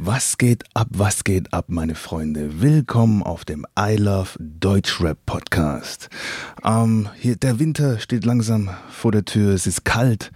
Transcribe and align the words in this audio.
Was 0.00 0.38
geht 0.38 0.62
ab, 0.74 0.86
was 0.92 1.24
geht 1.24 1.52
ab, 1.52 1.64
meine 1.66 1.96
Freunde? 1.96 2.60
Willkommen 2.60 3.24
auf 3.24 3.44
dem 3.44 3.66
I 3.76 3.96
Love 3.96 4.28
Deutschrap 4.38 5.18
Podcast. 5.26 6.08
Ähm, 6.64 7.08
hier, 7.16 7.34
der 7.34 7.58
Winter 7.58 7.98
steht 7.98 8.24
langsam 8.24 8.70
vor 8.88 9.10
der 9.10 9.24
Tür, 9.24 9.54
es 9.54 9.66
ist 9.66 9.84
kalt, 9.84 10.30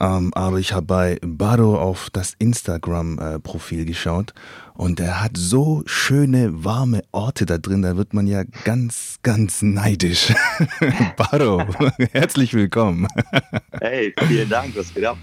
ähm, 0.00 0.34
aber 0.34 0.58
ich 0.58 0.72
habe 0.72 0.86
bei 0.86 1.18
Baro 1.22 1.80
auf 1.80 2.10
das 2.10 2.34
Instagram-Profil 2.40 3.82
äh, 3.82 3.84
geschaut 3.84 4.34
und 4.74 4.98
er 4.98 5.22
hat 5.22 5.36
so 5.36 5.84
schöne, 5.86 6.64
warme 6.64 7.04
Orte 7.12 7.46
da 7.46 7.58
drin, 7.58 7.82
da 7.82 7.96
wird 7.96 8.14
man 8.14 8.26
ja 8.26 8.42
ganz, 8.64 9.20
ganz 9.22 9.62
neidisch. 9.62 10.34
Baro, 11.16 11.62
herzlich 12.10 12.52
willkommen. 12.52 13.06
Hey, 13.80 14.12
vielen 14.26 14.48
Dank, 14.48 14.74
was 14.74 14.92
geht 14.92 15.04
ab? 15.04 15.18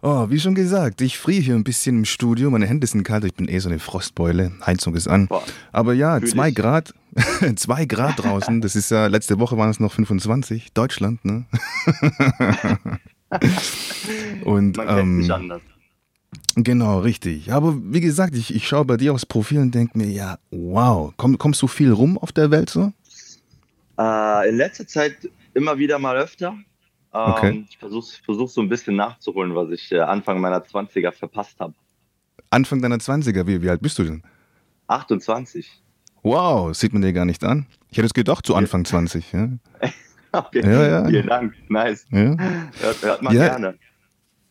Oh, 0.00 0.30
wie 0.30 0.38
schon 0.38 0.54
gesagt, 0.54 1.00
ich 1.00 1.18
friere 1.18 1.42
hier 1.42 1.54
ein 1.56 1.64
bisschen 1.64 1.98
im 1.98 2.04
Studio. 2.04 2.50
Meine 2.50 2.66
Hände 2.66 2.86
sind 2.86 3.02
kalt, 3.02 3.24
ich 3.24 3.34
bin 3.34 3.48
eh 3.48 3.58
so 3.58 3.68
eine 3.68 3.80
Frostbeule. 3.80 4.52
Heizung 4.64 4.94
ist 4.94 5.08
an. 5.08 5.26
Boah, 5.26 5.42
Aber 5.72 5.92
ja, 5.92 6.20
zwei 6.22 6.52
Grad, 6.52 6.94
zwei 7.56 7.84
Grad 7.84 8.22
draußen. 8.22 8.60
Das 8.60 8.76
ist 8.76 8.92
ja, 8.92 9.08
letzte 9.08 9.40
Woche 9.40 9.58
waren 9.58 9.70
es 9.70 9.80
noch 9.80 9.92
25. 9.92 10.72
Deutschland, 10.72 11.24
ne? 11.24 11.46
Und, 14.44 14.76
Man 14.76 14.86
kennt 14.86 15.00
ähm, 15.00 15.18
nicht 15.18 15.30
anders. 15.32 15.62
Genau, 16.54 17.00
richtig. 17.00 17.52
Aber 17.52 17.76
wie 17.82 18.00
gesagt, 18.00 18.36
ich, 18.36 18.54
ich 18.54 18.68
schaue 18.68 18.84
bei 18.84 18.96
dir 18.96 19.12
aufs 19.12 19.26
Profil 19.26 19.58
und 19.58 19.74
denke 19.74 19.98
mir, 19.98 20.06
ja, 20.06 20.38
wow, 20.50 21.12
Komm, 21.16 21.38
kommst 21.38 21.60
du 21.62 21.66
viel 21.66 21.92
rum 21.92 22.18
auf 22.18 22.30
der 22.30 22.52
Welt 22.52 22.70
so? 22.70 22.92
Äh, 23.98 24.48
in 24.48 24.56
letzter 24.56 24.86
Zeit 24.86 25.16
immer 25.54 25.76
wieder 25.76 25.98
mal 25.98 26.16
öfter. 26.16 26.56
Okay. 27.10 27.48
Ähm, 27.48 27.66
ich 27.68 27.78
versuche 27.78 28.06
versuch 28.24 28.48
so 28.48 28.60
ein 28.60 28.68
bisschen 28.68 28.96
nachzuholen, 28.96 29.54
was 29.54 29.70
ich 29.70 29.90
äh, 29.92 30.00
Anfang 30.00 30.40
meiner 30.40 30.60
20er 30.60 31.12
verpasst 31.12 31.58
habe. 31.60 31.74
Anfang 32.50 32.82
deiner 32.82 32.96
20er? 32.96 33.46
Wie, 33.46 33.62
wie 33.62 33.70
alt 33.70 33.80
bist 33.80 33.98
du 33.98 34.04
denn? 34.04 34.22
28. 34.88 35.82
Wow, 36.22 36.74
sieht 36.74 36.92
man 36.92 37.02
dir 37.02 37.12
gar 37.12 37.24
nicht 37.24 37.44
an. 37.44 37.66
Ich 37.90 37.98
hätte 37.98 38.06
es 38.06 38.14
gedacht, 38.14 38.44
zu 38.46 38.54
Anfang 38.54 38.84
20. 38.84 39.32
Ja. 39.32 39.48
okay. 40.32 40.62
ja, 40.62 40.88
ja. 40.88 41.08
Vielen 41.08 41.26
Dank, 41.26 41.54
nice. 41.68 42.06
Ja. 42.10 42.36
Hört, 42.80 43.02
hört 43.02 43.22
man 43.22 43.34
ja. 43.34 43.48
gerne. 43.48 43.78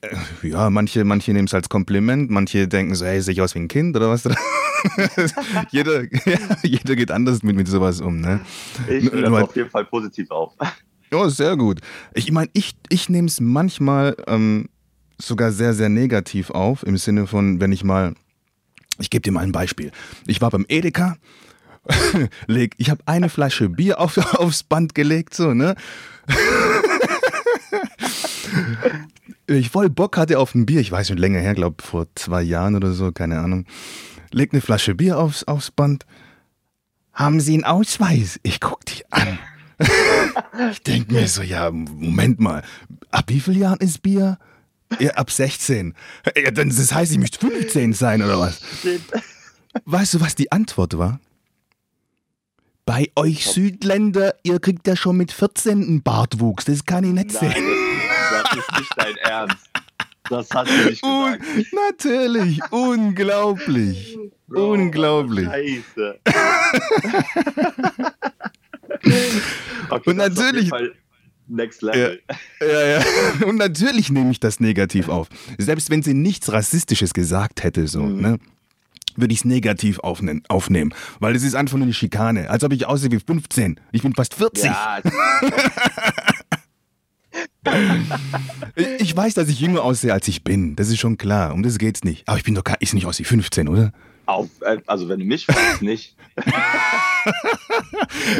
Äh, 0.01 0.15
ja, 0.43 0.69
manche, 0.69 1.03
manche 1.03 1.33
nehmen 1.33 1.47
es 1.47 1.53
als 1.53 1.69
Kompliment, 1.69 2.29
manche 2.29 2.67
denken 2.67 2.95
so, 2.95 3.05
hey, 3.05 3.21
sehe 3.21 3.33
ich 3.33 3.41
aus 3.41 3.55
wie 3.55 3.59
ein 3.59 3.67
Kind 3.67 3.95
oder 3.95 4.09
was? 4.09 4.23
jeder, 5.71 6.03
jeder 6.63 6.95
geht 6.95 7.11
anders 7.11 7.43
mit, 7.43 7.55
mit 7.55 7.67
sowas 7.67 7.99
um. 8.01 8.21
Ne? 8.21 8.41
Ich 8.87 9.11
nehme 9.11 9.21
das 9.23 9.43
auf 9.43 9.55
jeden 9.55 9.69
Fall 9.69 9.85
positiv 9.85 10.29
auf. 10.31 10.53
Ja, 11.11 11.29
sehr 11.29 11.55
gut. 11.55 11.79
Ich 12.13 12.31
meine, 12.31 12.49
ich, 12.53 12.75
ich 12.89 13.09
nehme 13.09 13.27
es 13.27 13.39
manchmal 13.39 14.15
ähm, 14.27 14.69
sogar 15.17 15.51
sehr, 15.51 15.73
sehr 15.73 15.89
negativ 15.89 16.49
auf, 16.51 16.83
im 16.83 16.97
Sinne 16.97 17.27
von, 17.27 17.59
wenn 17.61 17.71
ich 17.71 17.83
mal, 17.83 18.13
ich 18.99 19.09
gebe 19.09 19.21
dir 19.21 19.31
mal 19.31 19.43
ein 19.43 19.51
Beispiel. 19.51 19.91
Ich 20.25 20.41
war 20.41 20.49
beim 20.49 20.65
Edeka, 20.67 21.15
leg, 22.47 22.73
ich 22.77 22.89
habe 22.89 23.01
eine 23.05 23.29
Flasche 23.29 23.69
Bier 23.69 23.99
auf, 23.99 24.17
aufs 24.35 24.63
Band 24.63 24.95
gelegt, 24.95 25.33
so, 25.33 25.53
ne? 25.53 25.75
ich 29.47 29.69
voll 29.69 29.89
Bock 29.89 30.17
hatte 30.17 30.39
auf 30.39 30.53
ein 30.55 30.65
Bier, 30.65 30.81
ich 30.81 30.91
weiß 30.91 31.09
nicht, 31.09 31.19
länger 31.19 31.39
her, 31.39 31.53
glaube 31.53 31.81
vor 31.81 32.07
zwei 32.15 32.41
Jahren 32.41 32.75
oder 32.75 32.91
so, 32.91 33.13
keine 33.13 33.39
Ahnung. 33.39 33.65
Leg 34.31 34.51
eine 34.51 34.61
Flasche 34.61 34.93
Bier 34.93 35.17
aufs, 35.17 35.45
aufs 35.45 35.71
Band. 35.71 36.05
Haben 37.13 37.39
Sie 37.39 37.53
einen 37.53 37.63
Ausweis? 37.63 38.41
Ich 38.43 38.59
guck 38.59 38.85
dich 38.85 39.05
an. 39.11 39.39
Ich 40.71 40.81
denke 40.83 41.13
mir 41.13 41.27
so, 41.27 41.41
ja, 41.41 41.71
Moment 41.71 42.39
mal, 42.39 42.63
ab 43.11 43.25
wie 43.27 43.39
vielen 43.39 43.59
Jahren 43.59 43.79
ist 43.79 44.01
Bier? 44.01 44.37
Ja, 44.99 45.11
ab 45.11 45.29
16. 45.29 45.93
Ja, 46.35 46.51
dann, 46.51 46.69
das 46.69 46.93
heißt, 46.93 47.11
ich 47.11 47.17
müsste 47.17 47.39
15 47.39 47.93
sein 47.93 48.21
oder 48.21 48.39
was? 48.39 48.61
Weißt 49.85 50.13
du, 50.15 50.21
was 50.21 50.35
die 50.35 50.51
Antwort 50.51 50.97
war? 50.97 51.19
Bei 52.85 53.11
euch 53.15 53.45
Südländer, 53.45 54.35
ihr 54.43 54.59
kriegt 54.59 54.87
ja 54.87 54.95
schon 54.95 55.17
mit 55.17 55.33
14 55.33 55.83
einen 55.83 56.03
Bartwuchs. 56.03 56.65
Das 56.65 56.85
kann 56.85 57.03
ich 57.03 57.11
nicht 57.11 57.33
Nein, 57.41 57.51
sehen. 57.51 57.65
Das 58.31 58.57
ist 58.57 58.79
nicht 58.79 58.93
dein 58.95 59.17
Ernst. 59.17 59.69
Das 60.29 60.49
hat 60.51 60.67
sie 60.67 60.89
nicht 60.89 61.01
gesagt. 61.01 61.41
Un 61.41 61.65
natürlich, 61.89 62.61
unglaublich. 62.71 64.17
Bro, 64.47 64.71
unglaublich. 64.71 65.45
Scheiße. 65.45 66.19
Okay, 69.89 70.09
und 70.09 70.17
natürlich. 70.17 70.69
Next 71.47 71.81
Level. 71.81 72.19
Ja, 72.59 72.67
ja, 72.67 72.87
ja. 72.87 73.01
Und 73.45 73.55
natürlich 73.55 74.09
nehme 74.09 74.31
ich 74.31 74.41
das 74.41 74.59
negativ 74.59 75.07
auf. 75.07 75.29
Selbst 75.57 75.89
wenn 75.89 76.03
sie 76.03 76.13
nichts 76.13 76.51
Rassistisches 76.51 77.13
gesagt 77.13 77.63
hätte, 77.63 77.87
so, 77.87 78.03
mhm. 78.03 78.21
ne? 78.21 78.37
würde 79.17 79.33
ich 79.33 79.39
es 79.39 79.45
negativ 79.45 79.99
aufnehmen, 79.99 80.43
aufnehmen, 80.47 80.93
weil 81.19 81.35
es 81.35 81.43
ist 81.43 81.55
einfach 81.55 81.77
nur 81.77 81.85
eine 81.85 81.93
Schikane. 81.93 82.49
Als 82.49 82.63
ob 82.63 82.71
ich 82.71 82.85
aussehe 82.85 83.11
wie 83.11 83.19
15. 83.19 83.79
Ich 83.91 84.03
bin 84.03 84.13
fast 84.13 84.35
40. 84.35 84.65
Ja. 84.65 84.99
ich 88.99 89.15
weiß, 89.15 89.33
dass 89.33 89.49
ich 89.49 89.59
jünger 89.59 89.83
aussehe, 89.83 90.13
als 90.13 90.27
ich 90.27 90.43
bin. 90.43 90.75
Das 90.75 90.89
ist 90.89 90.99
schon 90.99 91.17
klar. 91.17 91.53
Um 91.53 91.63
das 91.63 91.77
geht's 91.77 92.03
nicht. 92.03 92.27
Aber 92.27 92.37
ich 92.37 92.43
bin 92.43 92.55
doch 92.55 92.63
gar, 92.63 92.77
ich 92.79 92.93
nicht 92.93 93.05
aus 93.05 93.19
wie 93.19 93.23
15, 93.23 93.67
oder? 93.67 93.91
Auf, 94.27 94.49
äh, 94.61 94.77
also 94.87 95.07
wenn 95.09 95.19
du 95.19 95.25
mich 95.25 95.45
fragst, 95.45 95.81
nicht. 95.81 96.15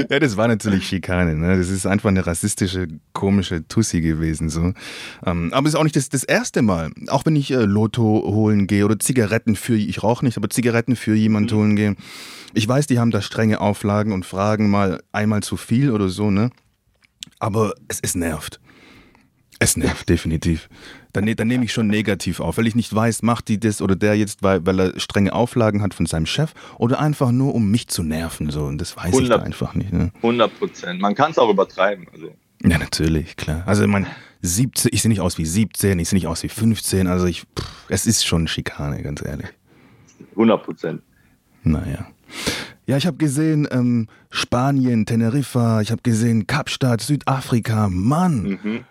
ja, 0.09 0.19
das 0.19 0.35
war 0.35 0.47
natürlich 0.49 0.87
Schikane. 0.87 1.35
Ne? 1.35 1.57
Das 1.57 1.69
ist 1.69 1.85
einfach 1.87 2.09
eine 2.09 2.27
rassistische, 2.27 2.87
komische 3.13 3.67
Tussi 3.67 4.01
gewesen. 4.01 4.49
So. 4.49 4.73
Ähm, 5.25 5.49
aber 5.53 5.65
es 5.65 5.73
ist 5.73 5.79
auch 5.79 5.85
nicht 5.85 5.95
das, 5.95 6.09
das 6.09 6.25
erste 6.25 6.61
Mal. 6.61 6.91
Auch 7.07 7.25
wenn 7.25 7.37
ich 7.37 7.51
äh, 7.51 7.63
Lotto 7.63 8.03
holen 8.03 8.67
gehe 8.67 8.83
oder 8.83 8.99
Zigaretten 8.99 9.55
für, 9.55 9.75
ich 9.75 10.03
rauche 10.03 10.25
nicht, 10.25 10.37
aber 10.37 10.49
Zigaretten 10.49 10.97
für 10.97 11.15
jemanden 11.15 11.55
mhm. 11.55 11.59
holen 11.59 11.75
gehe. 11.77 11.95
Ich 12.53 12.67
weiß, 12.67 12.87
die 12.87 12.99
haben 12.99 13.11
da 13.11 13.21
strenge 13.21 13.61
Auflagen 13.61 14.11
und 14.11 14.25
fragen 14.25 14.69
mal 14.69 15.01
einmal 15.13 15.41
zu 15.41 15.57
viel 15.57 15.91
oder 15.91 16.09
so, 16.09 16.31
ne? 16.31 16.51
Aber 17.39 17.73
es, 17.87 17.99
es 18.01 18.15
nervt. 18.15 18.59
Es 19.59 19.75
nervt 19.75 20.07
definitiv. 20.07 20.69
Dann, 21.13 21.25
ne, 21.25 21.35
dann 21.35 21.47
nehme 21.47 21.65
ich 21.65 21.73
schon 21.73 21.87
negativ 21.87 22.39
auf, 22.39 22.57
weil 22.57 22.67
ich 22.67 22.75
nicht 22.75 22.93
weiß, 22.93 23.23
macht 23.23 23.47
die 23.47 23.59
das 23.59 23.81
oder 23.81 23.95
der 23.95 24.15
jetzt, 24.15 24.43
weil, 24.43 24.65
weil 24.65 24.79
er 24.79 24.99
strenge 24.99 25.33
Auflagen 25.33 25.81
hat 25.81 25.95
von 25.95 26.05
seinem 26.05 26.27
Chef 26.27 26.53
oder 26.77 26.99
einfach 26.99 27.31
nur, 27.31 27.55
um 27.55 27.71
mich 27.71 27.87
zu 27.87 28.03
nerven. 28.03 28.51
So. 28.51 28.65
Und 28.65 28.79
das 28.79 28.95
weiß 28.95 29.05
100, 29.05 29.23
ich 29.23 29.29
da 29.29 29.37
einfach 29.41 29.73
nicht. 29.73 29.91
Ne? 29.91 30.11
100 30.17 30.59
Prozent. 30.59 31.01
Man 31.01 31.15
kann 31.15 31.31
es 31.31 31.39
auch 31.39 31.49
übertreiben. 31.49 32.07
Also. 32.13 32.35
Ja, 32.63 32.77
natürlich, 32.77 33.35
klar. 33.35 33.63
Also 33.65 33.83
ich 33.83 33.89
meine, 33.89 34.07
17, 34.41 34.91
ich 34.93 35.01
sehe 35.01 35.09
nicht 35.09 35.21
aus 35.21 35.37
wie 35.39 35.45
17, 35.45 35.97
ich 35.97 36.09
sehe 36.09 36.17
nicht 36.17 36.27
aus 36.27 36.43
wie 36.43 36.49
15. 36.49 37.07
Also 37.07 37.25
ich, 37.25 37.41
pff, 37.41 37.85
es 37.89 38.05
ist 38.05 38.25
schon 38.25 38.47
Schikane, 38.47 39.01
ganz 39.01 39.23
ehrlich. 39.25 39.47
100 40.31 40.63
Prozent. 40.63 41.01
Naja. 41.63 42.07
Ja, 42.85 42.95
ich 42.95 43.05
habe 43.05 43.17
gesehen 43.17 43.67
ähm, 43.71 44.07
Spanien, 44.29 45.05
Teneriffa, 45.05 45.81
ich 45.81 45.91
habe 45.91 46.01
gesehen 46.03 46.47
Kapstadt, 46.47 47.01
Südafrika. 47.01 47.89
Mann, 47.89 48.59
mhm. 48.63 48.85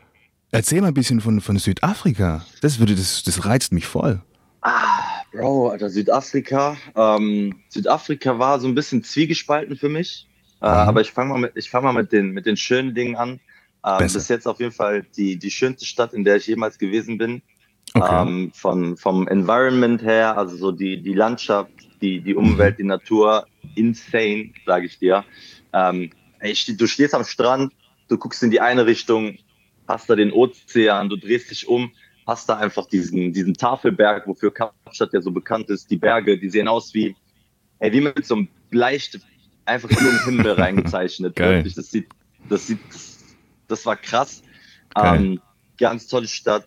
Erzähl 0.57 0.81
mal 0.81 0.89
ein 0.89 0.95
bisschen 0.95 1.21
von, 1.21 1.43
von 1.43 1.59
Südafrika. 1.59 2.43
Das, 2.63 2.79
würde, 2.79 2.95
das, 2.95 3.23
das 3.23 3.45
reizt 3.45 3.75
mich 3.75 3.85
voll. 3.87 4.23
Ah, 4.63 5.21
Bro, 5.31 5.69
Alter, 5.69 5.91
Südafrika. 5.91 6.79
Ähm, 6.95 7.57
Südafrika 7.69 8.39
war 8.39 8.59
so 8.59 8.67
ein 8.67 8.75
bisschen 8.75 9.05
zwiegespalten 9.05 9.77
für 9.77 9.91
mich. 9.91 10.27
Äh, 10.63 10.67
aber 10.69 11.03
ich 11.03 11.13
fange 11.13 11.35
mal, 11.35 11.41
mit, 11.41 11.67
fang 11.67 11.85
mal 11.85 11.93
mit, 11.93 12.11
den, 12.11 12.31
mit 12.31 12.47
den 12.47 12.57
schönen 12.57 12.95
Dingen 12.95 13.17
an. 13.17 13.33
Ähm, 13.85 13.99
das 13.99 14.15
ist 14.15 14.31
jetzt 14.31 14.49
auf 14.49 14.59
jeden 14.59 14.73
Fall 14.73 15.05
die, 15.15 15.37
die 15.37 15.51
schönste 15.51 15.85
Stadt, 15.85 16.15
in 16.15 16.25
der 16.25 16.37
ich 16.37 16.47
jemals 16.47 16.79
gewesen 16.79 17.19
bin. 17.19 17.43
Okay. 17.93 18.23
Ähm, 18.23 18.51
von, 18.55 18.97
vom 18.97 19.29
Environment 19.29 20.03
her, 20.03 20.39
also 20.39 20.57
so 20.57 20.73
die, 20.73 21.03
die 21.03 21.13
Landschaft, 21.13 21.71
die, 22.01 22.23
die 22.23 22.35
Umwelt, 22.35 22.79
die 22.79 22.85
Natur, 22.85 23.47
insane, 23.75 24.55
sage 24.65 24.87
ich 24.87 24.99
dir. 24.99 25.23
Ähm, 25.75 26.09
ey, 26.39 26.55
du 26.67 26.87
stehst 26.87 27.15
am 27.15 27.25
Strand, 27.25 27.75
du 28.09 28.17
guckst 28.17 28.43
in 28.43 28.51
die 28.51 28.63
eine 28.63 28.87
Richtung, 28.87 29.37
hast 29.89 30.11
da 30.11 30.17
den 30.17 30.33
Ozean, 30.33 31.09
du 31.09 31.17
drehst 31.17 31.51
dich 31.51 31.69
um, 31.69 31.93
hast 32.27 32.49
da 32.49 32.57
einfach 32.57 32.87
diesen, 32.87 33.33
diesen 33.33 33.55
Tafelberg, 33.55 34.27
wofür 34.27 34.53
Kapstadt 34.53 35.13
ja 35.13 35.21
so 35.21 35.31
bekannt 35.31 35.71
ist. 35.71 35.91
Die 35.91 35.97
Berge, 35.97 36.39
die 36.39 36.51
sehen 36.51 36.69
aus 36.69 36.93
wie, 36.93 37.15
ey, 37.79 37.93
wie 37.93 38.01
mit 38.01 38.27
so 38.27 38.35
einem 38.35 38.49
Bleistift 38.71 39.27
einfach 39.65 39.91
in 39.91 40.05
den 40.05 40.25
Himmel 40.25 40.53
reingezeichnet. 40.61 41.37
Geil. 41.37 41.57
Wirklich, 41.57 41.75
das 41.75 41.91
sieht, 41.91 42.09
das 42.49 42.67
sieht, 42.67 42.81
das, 42.89 43.25
das 43.69 43.87
war 43.87 43.97
krass. 43.97 44.43
Ähm, 45.01 45.41
ganz 45.79 46.07
tolle 46.07 46.27
Stadt. 46.27 46.67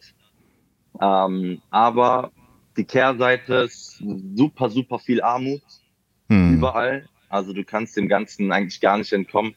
Ähm, 1.02 1.62
aber 1.70 2.32
die 2.78 2.86
Kehrseite 2.86 3.56
ist 3.56 4.02
super, 4.36 4.70
super 4.70 5.00
viel 5.00 5.22
Armut. 5.22 5.62
Hm. 6.30 6.56
Überall. 6.56 7.10
Also 7.28 7.54
du 7.54 7.64
kannst 7.64 7.98
dem 7.98 8.08
Ganzen 8.08 8.52
eigentlich 8.52 8.80
gar 8.82 8.98
nicht 8.98 9.12
entkommen. 9.12 9.56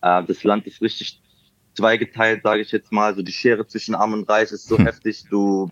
Äh, 0.00 0.24
das 0.24 0.44
Land 0.44 0.66
ist 0.66 0.80
richtig 0.80 1.20
zweigeteilt, 1.74 2.42
sage 2.42 2.62
ich 2.62 2.72
jetzt 2.72 2.92
mal. 2.92 3.14
So 3.14 3.22
die 3.22 3.32
Schere 3.32 3.66
zwischen 3.66 3.94
Arm 3.94 4.12
und 4.12 4.28
Reich 4.28 4.52
ist 4.52 4.66
so 4.66 4.78
hm. 4.78 4.86
heftig. 4.86 5.24
Du, 5.30 5.70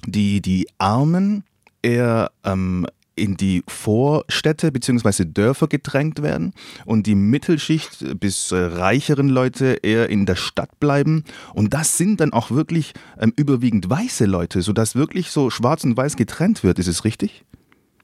die, 0.06 0.42
die 0.42 0.68
Armen 0.77 1.45
eher 1.81 2.30
ähm, 2.44 2.86
in 3.16 3.38
die 3.38 3.63
Vorstädte 3.69 4.74
bzw. 4.74 5.24
Dörfer 5.24 5.69
gedrängt 5.69 6.22
werden 6.22 6.54
und 6.83 7.07
die 7.07 7.16
Mittelschicht 7.16 8.19
bis 8.19 8.51
äh, 8.51 8.57
reicheren 8.57 9.30
Leute 9.30 9.80
eher 9.81 10.10
in 10.10 10.25
der 10.25 10.36
Stadt 10.36 10.77
bleiben. 10.81 11.24
Und 11.54 11.74
das 11.74 11.98
sind 11.98 12.19
dann 12.19 12.33
auch 12.33 12.51
wirklich 12.51 12.94
ähm, 13.18 13.31
überwiegend 13.38 13.89
weiße 13.89 14.25
Leute, 14.25 14.62
sodass 14.62 14.94
wirklich 14.94 15.31
so 15.31 15.50
schwarz 15.51 15.86
und 15.86 15.95
weiß 15.95 16.18
getrennt 16.18 16.66
wird. 16.66 16.80
Ist 16.80 16.88
es 16.88 17.06
richtig? 17.06 17.45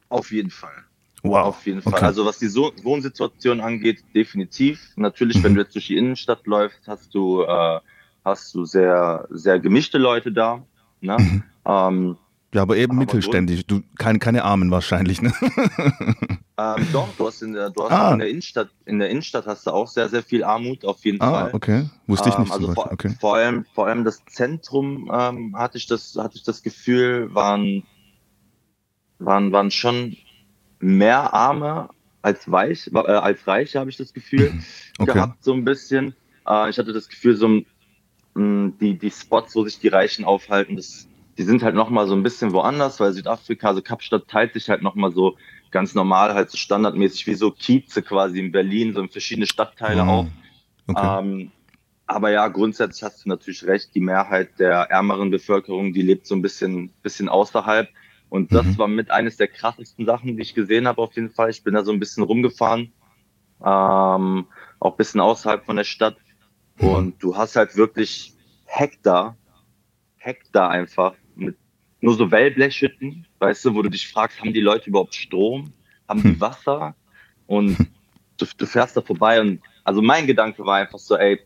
Auf 0.08 0.32
jeden 0.32 0.52
Fall. 0.52 0.86
Wow. 1.24 1.48
Auf 1.48 1.66
jeden 1.66 1.82
Fall. 1.82 1.94
Okay. 1.94 2.06
Also 2.06 2.26
was 2.26 2.40
die 2.40 2.48
so 2.48 2.72
Wohnsituation 2.82 3.62
angeht, 3.62 4.04
definitiv. 4.16 4.80
Natürlich, 4.96 5.38
mhm. 5.38 5.44
wenn 5.44 5.56
du 5.56 5.62
jetzt 5.62 5.76
durch 5.76 5.88
die 5.88 5.98
Innenstadt 5.98 6.48
läufst, 6.48 6.88
hast 6.88 7.14
du, 7.14 7.44
äh, 7.44 7.80
hast 8.26 8.56
du 8.56 8.66
sehr, 8.66 9.28
sehr 9.30 9.60
gemischte 9.60 9.98
Leute 9.98 10.32
da. 10.32 10.64
Ne? 11.00 11.18
Mhm. 11.20 11.44
Ähm, 11.66 12.18
ja, 12.54 12.64
aber 12.64 12.76
eben 12.76 12.94
aber 12.94 13.00
mittelständig. 13.00 13.66
Du, 13.66 13.82
keine, 13.98 14.20
keine 14.20 14.44
Armen 14.44 14.72
wahrscheinlich, 14.72 15.22
ne? 15.22 15.32
ähm, 16.58 16.88
doch, 16.92 17.08
du 17.18 17.28
hast, 17.28 17.42
in 17.42 17.54
der, 17.54 17.70
du 17.70 17.84
hast 17.84 17.92
ah. 17.92 18.12
in 18.12 18.20
der 18.20 18.30
Innenstadt, 18.30 18.70
in 18.86 19.00
der 19.00 19.10
Innenstadt 19.10 19.46
hast 19.46 19.68
du 19.68 19.72
auch 19.72 19.88
sehr, 19.88 20.10
sehr 20.10 20.22
viel 20.22 20.44
Armut, 20.44 20.84
auf 20.84 21.06
jeden 21.06 21.22
ah, 21.22 21.32
Fall. 21.32 21.50
okay. 21.54 21.90
Wusste 22.08 22.28
ich 22.30 22.38
nicht 22.38 22.50
ähm, 22.50 22.54
also 22.54 22.74
vor, 22.74 22.92
okay. 22.92 23.16
vor, 23.22 23.36
allem, 23.36 23.66
vor 23.74 23.88
allem 23.88 24.04
das 24.04 24.26
Zentrum 24.26 25.10
ähm, 25.14 25.56
hatte 25.56 25.78
ich 25.78 25.88
das, 25.88 26.18
hatte 26.18 26.36
ich 26.36 26.44
das 26.44 26.62
Gefühl, 26.62 27.34
waren, 27.34 27.84
waren, 29.20 29.54
waren 29.54 29.72
schon 29.72 30.18
mehr 30.82 31.34
Arme 31.34 31.90
als 32.22 32.52
weich, 32.52 32.90
äh, 32.94 32.98
als 32.98 33.48
reich, 33.48 33.76
habe 33.76 33.90
ich 33.90 33.98
das 33.98 34.14
Gefühl 34.14 34.54
okay. 35.00 35.14
gehabt, 35.14 35.44
so 35.44 35.54
ein 35.54 35.66
bisschen. 35.66 36.16
Äh, 36.48 36.70
ich 36.70 36.78
hatte 36.78 36.94
das 36.94 37.10
Gefühl, 37.10 37.36
so 37.36 37.48
mh, 37.48 37.64
mm, 38.36 38.78
die, 38.80 38.98
die 38.98 39.12
Spots, 39.12 39.56
wo 39.56 39.64
sich 39.64 39.80
die 39.80 39.88
Reichen 39.88 40.26
aufhalten, 40.26 40.76
das, 40.76 41.08
die 41.38 41.44
sind 41.44 41.64
halt 41.64 41.76
nochmal 41.76 42.08
so 42.08 42.14
ein 42.14 42.24
bisschen 42.24 42.54
woanders, 42.54 43.00
weil 43.00 43.14
Südafrika, 43.14 43.70
also 43.70 43.82
Kapstadt 43.82 44.28
teilt 44.28 44.54
sich 44.54 44.70
halt 44.70 44.82
nochmal 44.82 45.12
so 45.12 45.38
ganz 45.72 45.96
normal, 45.96 46.34
halt 46.34 46.52
so 46.52 46.58
standardmäßig 46.58 47.26
wie 47.28 47.34
so 47.34 47.52
Kieze 47.52 48.02
quasi 48.02 48.40
in 48.40 48.52
Berlin, 48.52 48.94
so 48.94 49.02
in 49.02 49.10
verschiedene 49.10 49.48
Stadtteile 49.48 50.04
mhm. 50.04 50.10
auf. 50.10 50.28
Okay. 50.88 51.20
Ähm, 51.20 51.52
aber 52.06 52.30
ja, 52.32 52.50
grundsätzlich 52.50 53.04
hast 53.04 53.24
du 53.24 53.30
natürlich 53.30 53.66
recht, 53.66 53.96
die 53.96 54.02
Mehrheit 54.02 54.60
der 54.60 54.92
ärmeren 54.92 55.32
Bevölkerung, 55.32 55.94
die 55.94 56.02
lebt 56.02 56.28
so 56.28 56.36
ein 56.36 56.42
bisschen, 56.42 56.92
bisschen 57.04 57.30
außerhalb. 57.30 57.88
Und 58.32 58.54
das 58.54 58.66
mhm. 58.66 58.78
war 58.78 58.88
mit 58.88 59.12
eines 59.12 59.36
der 59.36 59.50
krassesten 59.50 60.06
Sachen, 60.06 60.38
die 60.38 60.42
ich 60.42 60.54
gesehen 60.54 60.88
habe 60.88 61.02
auf 61.02 61.14
jeden 61.16 61.32
Fall. 61.32 61.50
Ich 61.50 61.66
bin 61.66 61.74
da 61.74 61.84
so 61.84 61.92
ein 61.92 62.00
bisschen 62.00 62.24
rumgefahren, 62.24 62.94
ähm, 63.60 64.48
auch 64.80 64.92
ein 64.92 64.98
bisschen 64.98 65.20
außerhalb 65.20 65.66
von 65.66 65.76
der 65.76 65.84
Stadt. 65.84 66.16
Mhm. 66.80 66.88
Und 66.88 67.22
du 67.22 67.36
hast 67.36 67.58
halt 67.58 67.76
wirklich 67.76 68.34
Hektar, 68.64 69.36
Hektar 70.16 70.70
einfach 70.70 71.14
mit 71.36 71.58
nur 72.00 72.16
so 72.16 72.32
Wellblechhütten, 72.32 73.28
weißt 73.40 73.66
du, 73.66 73.76
wo 73.76 73.82
du 73.82 73.90
dich 73.90 74.08
fragst, 74.08 74.40
haben 74.40 74.54
die 74.54 74.62
Leute 74.62 74.90
überhaupt 74.90 75.14
Strom? 75.14 75.74
Haben 76.08 76.24
die 76.24 76.30
hm. 76.30 76.40
Wasser? 76.40 76.96
Und 77.48 77.78
du, 78.38 78.46
du 78.58 78.66
fährst 78.66 78.96
da 78.96 79.02
vorbei 79.02 79.42
und 79.42 79.60
also 79.84 80.02
mein 80.02 80.26
Gedanke 80.26 80.66
war 80.66 80.78
einfach 80.78 81.00
so, 81.00 81.18
ey, 81.18 81.42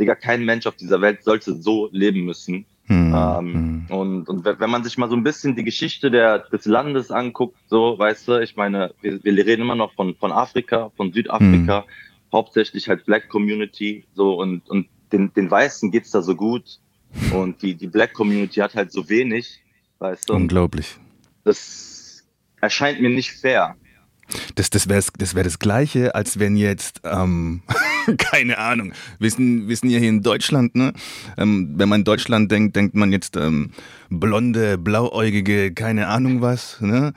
Digga, 0.00 0.16
kein 0.16 0.44
Mensch 0.44 0.66
auf 0.66 0.74
dieser 0.74 1.00
Welt 1.00 1.22
sollte 1.22 1.54
so 1.54 1.88
leben 1.92 2.24
müssen. 2.24 2.66
Mhm. 2.86 3.14
Ähm, 3.16 3.86
hm. 3.88 3.96
und, 3.96 4.28
und 4.28 4.44
wenn 4.44 4.70
man 4.70 4.84
sich 4.84 4.98
mal 4.98 5.08
so 5.08 5.16
ein 5.16 5.24
bisschen 5.24 5.56
die 5.56 5.64
Geschichte 5.64 6.10
der, 6.10 6.40
des 6.40 6.66
Landes 6.66 7.10
anguckt, 7.10 7.56
so, 7.66 7.98
weißt 7.98 8.28
du, 8.28 8.40
ich 8.42 8.56
meine, 8.56 8.92
wir, 9.00 9.22
wir 9.24 9.46
reden 9.46 9.62
immer 9.62 9.74
noch 9.74 9.94
von, 9.94 10.14
von 10.16 10.32
Afrika, 10.32 10.90
von 10.96 11.12
Südafrika, 11.12 11.80
mhm. 11.80 12.32
hauptsächlich 12.32 12.88
halt 12.88 13.06
Black 13.06 13.30
Community, 13.30 14.04
so, 14.14 14.38
und, 14.38 14.68
und 14.68 14.88
den, 15.12 15.32
den 15.32 15.50
Weißen 15.50 15.90
geht's 15.90 16.10
da 16.10 16.20
so 16.20 16.36
gut 16.36 16.78
und 17.32 17.62
die, 17.62 17.74
die 17.74 17.86
Black 17.86 18.12
Community 18.12 18.60
hat 18.60 18.74
halt 18.74 18.92
so 18.92 19.08
wenig, 19.08 19.60
weißt 19.98 20.28
du. 20.28 20.34
Unglaublich. 20.34 20.98
Das 21.44 22.24
erscheint 22.60 23.00
mir 23.00 23.10
nicht 23.10 23.32
fair. 23.32 23.76
Das, 24.54 24.70
das 24.70 24.88
wäre 24.88 25.02
das, 25.18 25.34
wär 25.34 25.44
das 25.44 25.58
Gleiche, 25.58 26.14
als 26.14 26.38
wenn 26.38 26.56
jetzt, 26.56 27.00
ähm, 27.04 27.62
keine 28.18 28.58
Ahnung, 28.58 28.92
wissen, 29.18 29.68
wissen 29.68 29.90
ja 29.90 29.98
hier 29.98 30.08
in 30.08 30.22
Deutschland, 30.22 30.74
ne? 30.74 30.92
Ähm, 31.36 31.74
wenn 31.76 31.88
man 31.88 32.00
in 32.00 32.04
Deutschland 32.04 32.50
denkt, 32.50 32.76
denkt 32.76 32.94
man 32.94 33.12
jetzt 33.12 33.36
ähm, 33.36 33.70
blonde, 34.14 34.78
blauäugige, 34.78 35.72
keine 35.72 36.08
Ahnung 36.08 36.40
was, 36.40 36.80
ne? 36.80 37.12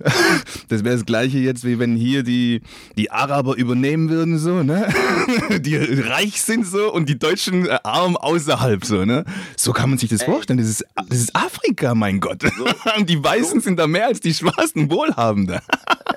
Das 0.68 0.84
wäre 0.84 0.94
das 0.94 1.04
Gleiche 1.04 1.38
jetzt, 1.38 1.64
wie 1.64 1.78
wenn 1.78 1.96
hier 1.96 2.22
die, 2.22 2.62
die 2.96 3.10
Araber 3.10 3.56
übernehmen 3.56 4.08
würden, 4.08 4.38
so, 4.38 4.62
ne? 4.62 4.88
Die 5.60 5.76
reich 5.76 6.40
sind 6.40 6.66
so 6.66 6.92
und 6.92 7.08
die 7.08 7.18
Deutschen 7.18 7.66
äh, 7.66 7.78
arm 7.82 8.16
außerhalb, 8.16 8.84
so, 8.84 9.04
ne? 9.04 9.24
So 9.56 9.72
kann 9.72 9.90
man 9.90 9.98
sich 9.98 10.08
das 10.08 10.22
Ey. 10.22 10.30
vorstellen. 10.30 10.58
Das 10.58 10.68
ist, 10.68 10.84
das 11.08 11.18
ist 11.18 11.36
Afrika, 11.36 11.94
mein 11.94 12.20
Gott. 12.20 12.42
So, 12.42 12.64
die 13.04 13.22
Weißen 13.22 13.60
so. 13.60 13.64
sind 13.64 13.78
da 13.78 13.86
mehr 13.86 14.06
als 14.06 14.20
die 14.20 14.32
Schwarzen 14.32 14.90
Wohlhabende. 14.90 15.60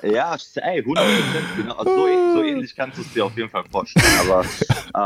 Ja, 0.02 0.36
ey, 0.56 0.80
100 0.80 1.04
genau. 1.56 1.74
Also 1.76 1.94
so, 1.94 2.34
so, 2.34 2.42
ähnlich 2.42 2.74
kannst 2.74 2.98
du 2.98 3.02
es 3.02 3.12
dir 3.12 3.24
auf 3.24 3.36
jeden 3.36 3.48
Fall 3.50 3.64
vorstellen. 3.70 4.06
Aber 4.20 4.44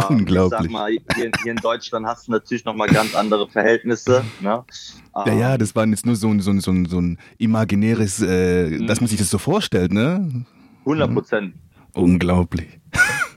Unglaublich. 0.08 0.60
ich 0.60 0.66
sag 0.66 0.70
mal, 0.70 0.90
hier, 0.90 1.30
hier, 1.42 1.52
in 1.52 1.56
Deutschland 1.56 2.06
hast 2.06 2.26
du 2.28 2.32
natürlich 2.32 2.64
nochmal 2.64 2.88
ganz 2.88 3.14
andere 3.14 3.48
Verhältnisse. 3.48 4.24
Ne? 4.40 4.64
Ja, 5.26 5.34
ja, 5.34 5.58
das 5.58 5.74
war 5.74 5.86
jetzt 5.86 6.06
nur 6.06 6.16
so 6.16 6.28
ein, 6.28 6.40
so 6.40 6.50
ein, 6.50 6.60
so 6.60 6.70
ein, 6.70 6.86
so 6.86 7.00
ein 7.00 7.18
imaginäres, 7.38 8.20
äh, 8.20 8.70
mhm. 8.70 8.86
dass 8.86 9.00
man 9.00 9.08
sich 9.08 9.18
das 9.18 9.30
so 9.30 9.38
vorstellt, 9.38 9.92
ne? 9.92 10.44
100 10.80 11.12
Prozent. 11.12 11.54
Unglaublich. 11.94 12.68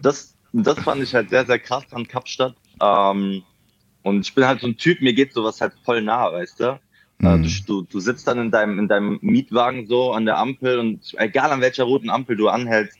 Das, 0.01 0.35
das 0.53 0.79
fand 0.79 1.03
ich 1.03 1.13
halt 1.13 1.29
sehr, 1.29 1.45
sehr 1.45 1.59
krass 1.59 1.85
an 1.91 2.07
Kapstadt. 2.07 2.55
Ähm, 2.81 3.43
und 4.03 4.21
ich 4.21 4.33
bin 4.33 4.45
halt 4.45 4.61
so 4.61 4.67
ein 4.67 4.77
Typ, 4.77 5.01
mir 5.01 5.13
geht 5.13 5.33
sowas 5.33 5.61
halt 5.61 5.73
voll 5.83 6.01
nah, 6.01 6.31
weißt 6.31 6.59
du? 6.59 6.79
Äh, 7.21 7.37
mhm. 7.37 7.47
Du, 7.67 7.83
du 7.83 7.99
sitzt 7.99 8.27
dann 8.27 8.39
in 8.39 8.51
deinem, 8.51 8.79
in 8.79 8.87
deinem 8.87 9.19
Mietwagen 9.21 9.87
so 9.87 10.11
an 10.11 10.25
der 10.25 10.37
Ampel 10.37 10.79
und 10.79 11.13
egal 11.17 11.51
an 11.51 11.61
welcher 11.61 11.83
roten 11.83 12.09
Ampel 12.09 12.35
du 12.35 12.49
anhältst, 12.49 12.97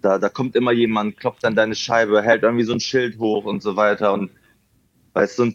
da, 0.00 0.18
da 0.18 0.28
kommt 0.28 0.56
immer 0.56 0.72
jemand, 0.72 1.16
klopft 1.18 1.44
an 1.44 1.54
deine 1.56 1.74
Scheibe, 1.74 2.22
hält 2.22 2.44
irgendwie 2.44 2.64
so 2.64 2.72
ein 2.72 2.80
Schild 2.80 3.18
hoch 3.18 3.44
und 3.44 3.62
so 3.62 3.76
weiter. 3.76 4.12
Und 4.12 4.30
weißt 5.12 5.38
du, 5.40 5.52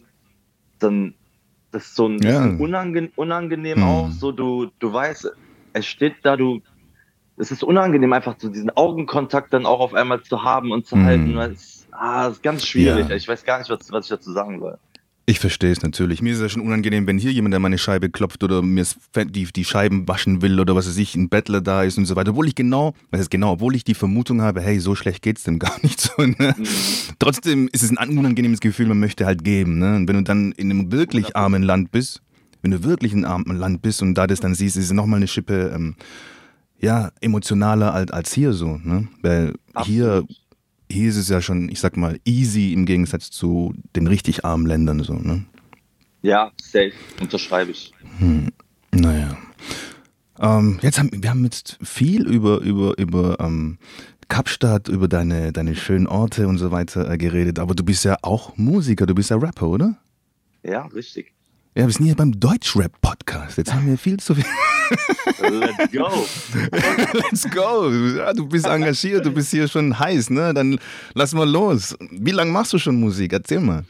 dann 0.78 1.14
das 1.74 1.86
ist 1.86 1.96
so 1.96 2.06
ein 2.06 2.22
ja. 2.22 2.40
unangenehm, 2.40 3.10
unangenehm 3.16 3.78
mhm. 3.78 3.84
auch. 3.84 4.10
So, 4.12 4.30
du, 4.30 4.70
du 4.78 4.92
weißt, 4.92 5.32
es 5.72 5.86
steht 5.86 6.14
da, 6.22 6.36
du, 6.36 6.62
es 7.36 7.50
ist 7.50 7.64
unangenehm, 7.64 8.12
einfach 8.12 8.36
so 8.38 8.48
diesen 8.48 8.70
Augenkontakt 8.70 9.52
dann 9.52 9.66
auch 9.66 9.80
auf 9.80 9.92
einmal 9.92 10.22
zu 10.22 10.44
haben 10.44 10.70
und 10.70 10.86
zu 10.86 10.94
mhm. 10.94 11.04
halten. 11.04 11.34
Das 11.34 11.50
ist, 11.50 11.88
ah, 11.90 12.28
ist 12.28 12.44
ganz 12.44 12.64
schwierig. 12.64 13.08
Ja. 13.08 13.16
Ich 13.16 13.26
weiß 13.26 13.44
gar 13.44 13.58
nicht, 13.58 13.70
was, 13.70 13.90
was 13.90 14.04
ich 14.04 14.10
dazu 14.10 14.30
sagen 14.30 14.60
soll. 14.60 14.78
Ich 15.26 15.40
verstehe 15.40 15.72
es 15.72 15.82
natürlich. 15.82 16.20
Mir 16.20 16.32
ist 16.32 16.38
es 16.38 16.42
ja 16.42 16.48
schon 16.50 16.62
unangenehm, 16.62 17.06
wenn 17.06 17.16
hier 17.16 17.32
jemand 17.32 17.54
an 17.54 17.62
meine 17.62 17.78
Scheibe 17.78 18.10
klopft 18.10 18.44
oder 18.44 18.60
mir 18.60 18.84
die, 19.16 19.44
die 19.44 19.64
Scheiben 19.64 20.06
waschen 20.06 20.42
will 20.42 20.60
oder 20.60 20.76
was 20.76 20.86
weiß 20.86 20.98
ich, 20.98 21.14
ein 21.14 21.30
Bettler 21.30 21.62
da 21.62 21.82
ist 21.82 21.96
und 21.96 22.04
so 22.04 22.14
weiter. 22.14 22.32
Obwohl 22.32 22.46
ich 22.46 22.54
genau, 22.54 22.94
was 23.10 23.22
ist 23.22 23.30
genau, 23.30 23.52
obwohl 23.52 23.74
ich 23.74 23.84
die 23.84 23.94
Vermutung 23.94 24.42
habe, 24.42 24.60
hey, 24.60 24.78
so 24.80 24.94
schlecht 24.94 25.22
geht's 25.22 25.44
dem 25.44 25.58
gar 25.60 25.78
nicht 25.82 25.98
so. 25.98 26.22
Ne? 26.22 26.54
Mhm. 26.58 26.64
Trotzdem 27.18 27.68
ist 27.72 27.82
es 27.82 27.96
ein 27.96 28.18
unangenehmes 28.18 28.60
Gefühl, 28.60 28.86
man 28.86 29.00
möchte 29.00 29.24
halt 29.24 29.44
geben. 29.44 29.78
Ne? 29.78 29.96
Und 29.96 30.08
wenn 30.08 30.16
du 30.16 30.22
dann 30.22 30.52
in 30.52 30.70
einem 30.70 30.92
wirklich 30.92 31.34
armen 31.36 31.62
Land 31.62 31.90
bist, 31.90 32.20
wenn 32.60 32.72
du 32.72 32.84
wirklich 32.84 33.12
in 33.12 33.24
einem 33.24 33.46
armen 33.46 33.56
Land 33.56 33.80
bist 33.80 34.02
und 34.02 34.14
da 34.14 34.26
das 34.26 34.40
dann 34.40 34.54
siehst, 34.54 34.76
ist 34.76 34.86
es 34.86 34.92
nochmal 34.92 35.18
eine 35.18 35.28
Schippe 35.28 35.72
ähm, 35.74 35.96
ja, 36.80 37.10
emotionaler 37.22 37.94
als, 37.94 38.10
als 38.10 38.34
hier 38.34 38.52
so. 38.52 38.78
Ne? 38.82 39.08
Weil 39.22 39.54
hier, 39.84 40.24
hier 40.90 41.08
ist 41.08 41.16
es 41.16 41.28
ja 41.28 41.40
schon, 41.40 41.68
ich 41.68 41.80
sag 41.80 41.96
mal, 41.96 42.18
easy 42.24 42.72
im 42.72 42.86
Gegensatz 42.86 43.30
zu 43.30 43.74
den 43.96 44.06
richtig 44.06 44.44
armen 44.44 44.66
Ländern 44.66 45.02
so. 45.02 45.14
Ne? 45.14 45.44
Ja, 46.22 46.52
safe, 46.60 46.92
unterschreibe 47.20 47.70
ich. 47.70 47.92
Hm. 48.18 48.48
Naja. 48.92 49.36
Ähm, 50.38 50.78
jetzt 50.82 50.98
haben 50.98 51.10
wir 51.12 51.30
haben 51.30 51.44
jetzt 51.44 51.78
viel 51.82 52.26
über, 52.26 52.58
über, 52.58 52.98
über 52.98 53.38
ähm, 53.40 53.78
Kapstadt, 54.28 54.88
über 54.88 55.06
deine, 55.06 55.52
deine 55.52 55.76
schönen 55.76 56.06
Orte 56.06 56.48
und 56.48 56.58
so 56.58 56.70
weiter 56.70 57.10
äh, 57.10 57.18
geredet, 57.18 57.58
aber 57.58 57.74
du 57.74 57.84
bist 57.84 58.04
ja 58.04 58.16
auch 58.22 58.56
Musiker, 58.56 59.06
du 59.06 59.14
bist 59.14 59.30
ja 59.30 59.36
Rapper, 59.36 59.68
oder? 59.68 59.96
Ja, 60.62 60.86
richtig. 60.86 61.33
Ja, 61.76 61.86
wir 61.86 61.92
sind 61.92 62.06
hier 62.06 62.14
beim 62.14 62.38
Deutschrap-Podcast. 62.38 63.58
Jetzt 63.58 63.74
haben 63.74 63.88
wir 63.88 63.98
viel 63.98 64.16
zu 64.18 64.36
viel. 64.36 64.44
Let's 65.40 65.90
go. 65.90 66.08
Let's 67.14 67.50
go. 67.50 67.90
Ja, 68.16 68.32
du 68.32 68.46
bist 68.46 68.64
engagiert, 68.64 69.26
du 69.26 69.32
bist 69.32 69.50
hier 69.50 69.66
schon 69.66 69.98
heiß, 69.98 70.30
ne? 70.30 70.54
Dann 70.54 70.78
lass 71.14 71.34
mal 71.34 71.50
los. 71.50 71.96
Wie 72.12 72.30
lange 72.30 72.52
machst 72.52 72.72
du 72.74 72.78
schon 72.78 72.94
Musik? 73.00 73.32
Erzähl 73.32 73.58
mal. 73.58 73.84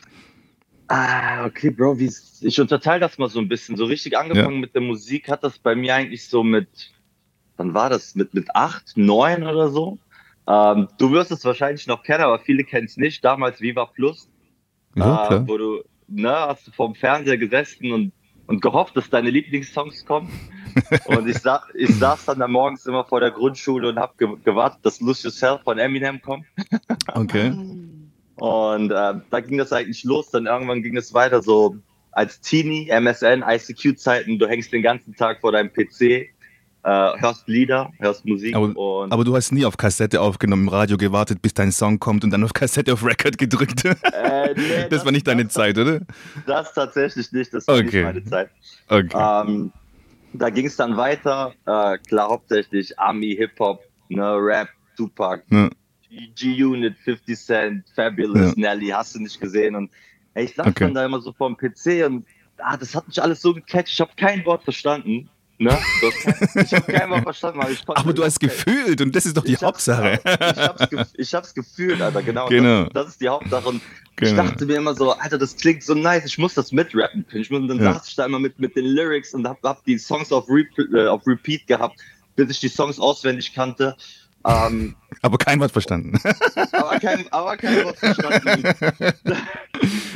Ah, 0.88 1.44
okay, 1.44 1.68
Bro, 1.68 1.98
wie, 1.98 2.10
ich 2.40 2.58
unterteile 2.58 3.00
das 3.00 3.18
mal 3.18 3.28
so 3.28 3.38
ein 3.38 3.48
bisschen. 3.48 3.76
So 3.76 3.84
richtig 3.84 4.16
angefangen 4.16 4.54
ja. 4.54 4.60
mit 4.60 4.74
der 4.74 4.80
Musik 4.80 5.28
hat 5.28 5.44
das 5.44 5.58
bei 5.58 5.74
mir 5.74 5.94
eigentlich 5.94 6.26
so 6.26 6.42
mit, 6.42 6.90
wann 7.58 7.74
war 7.74 7.90
das? 7.90 8.14
Mit, 8.14 8.32
mit 8.32 8.56
acht, 8.56 8.96
neun 8.96 9.42
oder 9.42 9.68
so. 9.68 9.98
Ähm, 10.48 10.88
du 10.96 11.10
wirst 11.10 11.32
es 11.32 11.44
wahrscheinlich 11.44 11.86
noch 11.86 12.02
kennen, 12.02 12.24
aber 12.24 12.38
viele 12.38 12.64
kennen 12.64 12.86
es 12.86 12.96
nicht. 12.96 13.22
Damals 13.22 13.60
Viva 13.60 13.84
Plus. 13.84 14.26
Ja, 14.96 15.30
äh, 15.30 15.46
wo 15.46 15.58
du, 15.58 15.82
ne, 16.08 16.30
hast 16.30 16.66
du 16.66 16.72
vorm 16.72 16.94
Fernseher 16.94 17.38
gesessen 17.38 17.92
und, 17.92 18.12
und 18.46 18.60
gehofft, 18.60 18.96
dass 18.96 19.10
deine 19.10 19.30
Lieblingssongs 19.30 20.04
kommen. 20.04 20.30
und 21.06 21.28
ich, 21.28 21.38
sa 21.38 21.62
ich 21.74 21.94
saß 21.98 22.26
dann 22.26 22.38
da 22.40 22.48
morgens 22.48 22.86
immer 22.86 23.04
vor 23.04 23.20
der 23.20 23.30
Grundschule 23.30 23.88
und 23.88 23.98
habe 23.98 24.14
ge 24.18 24.28
gewartet, 24.44 24.80
dass 24.82 25.00
Lose 25.00 25.24
Yourself 25.24 25.62
von 25.62 25.78
Eminem 25.78 26.20
kommt. 26.20 26.46
okay. 27.14 27.52
Und 28.36 28.90
äh, 28.90 29.14
da 29.30 29.40
ging 29.40 29.58
das 29.58 29.72
eigentlich 29.72 30.02
los. 30.02 30.30
Dann 30.30 30.46
irgendwann 30.46 30.82
ging 30.82 30.96
es 30.96 31.14
weiter 31.14 31.40
so 31.40 31.76
als 32.10 32.40
Teenie, 32.40 32.88
MSN, 32.88 33.44
ICQ-Zeiten. 33.46 34.38
Du 34.38 34.48
hängst 34.48 34.72
den 34.72 34.82
ganzen 34.82 35.14
Tag 35.14 35.40
vor 35.40 35.52
deinem 35.52 35.72
PC, 35.72 36.33
äh, 36.84 37.18
hörst 37.18 37.48
Lieder, 37.48 37.90
hörst 37.98 38.26
Musik. 38.26 38.54
Aber, 38.54 39.06
aber, 39.08 39.24
du 39.24 39.34
hast 39.34 39.52
nie 39.52 39.64
auf 39.64 39.76
Kassette 39.76 40.20
aufgenommen, 40.20 40.64
im 40.64 40.68
Radio 40.68 40.98
gewartet, 40.98 41.40
bis 41.40 41.54
dein 41.54 41.72
Song 41.72 41.98
kommt 41.98 42.24
und 42.24 42.30
dann 42.30 42.44
auf 42.44 42.52
Kassette 42.52 42.92
auf 42.92 43.04
Record 43.04 43.38
gedrückt. 43.38 43.84
Äh, 43.84 44.54
nee, 44.54 44.68
das, 44.80 44.88
das, 44.90 45.04
war 45.04 45.12
nicht 45.12 45.26
deine 45.26 45.44
das, 45.44 45.54
Zeit, 45.54 45.78
oder? 45.78 46.00
Das 46.46 46.74
tatsächlich 46.74 47.32
nicht. 47.32 47.54
Das 47.54 47.66
war 47.66 47.76
okay. 47.76 47.84
nicht 47.84 48.02
meine 48.04 48.24
Zeit. 48.24 48.50
Okay. 48.88 49.08
Ähm, 49.14 49.72
da 50.34 50.50
ging 50.50 50.66
es 50.66 50.76
dann 50.76 50.96
weiter. 50.96 51.54
Äh, 51.64 51.98
klar, 51.98 52.28
hauptsächlich 52.28 52.98
Army, 52.98 53.34
Hip-Hop, 53.34 53.82
ne, 54.10 54.36
Rap, 54.36 54.68
Tupac. 54.96 55.42
Ja. 55.50 55.70
G-Unit, 56.36 56.96
50 56.98 57.38
Cent, 57.38 57.84
Fabulous, 57.94 58.54
ja. 58.56 58.74
Nelly, 58.74 58.88
hast 58.88 59.14
du 59.14 59.20
nicht 59.20 59.40
gesehen. 59.40 59.74
Und 59.74 59.90
ey, 60.34 60.44
ich 60.44 60.54
saß 60.54 60.66
okay. 60.66 60.84
dann 60.84 60.94
da 60.94 61.06
immer 61.06 61.20
so 61.20 61.32
vor 61.32 61.48
dem 61.48 61.56
PC 61.56 62.06
und 62.06 62.26
ah, 62.58 62.76
das 62.76 62.94
hat 62.94 63.08
mich 63.08 63.20
alles 63.20 63.40
so 63.40 63.54
gecatcht. 63.54 63.92
Ich 63.92 64.00
habe 64.00 64.12
kein 64.16 64.44
Wort 64.44 64.62
verstanden. 64.64 65.28
Ne? 65.56 65.78
Kein, 66.00 66.64
ich 66.64 66.74
habe 66.74 66.92
kein 66.92 67.10
Wort 67.10 67.22
verstanden, 67.22 67.60
aber 67.60 67.70
ich 67.70 67.86
konnte. 67.86 68.00
Aber 68.00 68.12
du 68.12 68.24
hast 68.24 68.40
gefühlt 68.40 69.00
und 69.00 69.14
das 69.14 69.24
ist 69.24 69.36
doch 69.36 69.44
die 69.44 69.52
ich 69.52 69.62
Hauptsache. 69.62 70.18
Hab's, 70.24 70.82
ich, 70.90 70.98
hab's, 70.98 71.12
ich 71.16 71.34
hab's 71.34 71.54
gefühlt, 71.54 72.00
Alter, 72.00 72.22
genau. 72.22 72.48
genau. 72.48 72.84
Das, 72.84 72.92
das, 72.92 73.08
ist 73.08 73.20
die 73.20 73.28
Hauptsache. 73.28 73.68
Und 73.68 73.80
genau. 74.16 74.30
ich 74.30 74.36
dachte 74.36 74.66
mir 74.66 74.76
immer 74.76 74.94
so, 74.94 75.12
Alter, 75.12 75.38
das 75.38 75.56
klingt 75.56 75.84
so 75.84 75.94
nice, 75.94 76.24
ich 76.24 76.38
muss 76.38 76.54
das 76.54 76.72
mitrappen 76.72 77.24
können. 77.28 77.54
Und 77.54 77.68
dann 77.68 77.78
ja. 77.78 77.94
saß 77.94 78.08
ich 78.08 78.16
da 78.16 78.26
immer 78.26 78.40
mit, 78.40 78.58
mit 78.58 78.74
den 78.74 78.84
Lyrics 78.84 79.32
und 79.32 79.46
hab, 79.46 79.62
hab 79.62 79.84
die 79.84 79.96
Songs 79.96 80.32
auf, 80.32 80.48
Re 80.48 80.66
äh, 80.92 81.06
auf 81.06 81.24
Repeat 81.24 81.68
gehabt, 81.68 82.00
bis 82.34 82.50
ich 82.50 82.58
die 82.58 82.68
Songs 82.68 82.98
auswendig 82.98 83.54
kannte. 83.54 83.96
Ähm, 84.46 84.94
aber 85.22 85.38
kein 85.38 85.58
Wort 85.60 85.72
verstanden. 85.72 86.18
aber, 86.72 86.98
kein, 86.98 87.24
aber 87.32 87.56
kein 87.56 87.84
Wort 87.84 87.98
verstanden. 87.98 88.62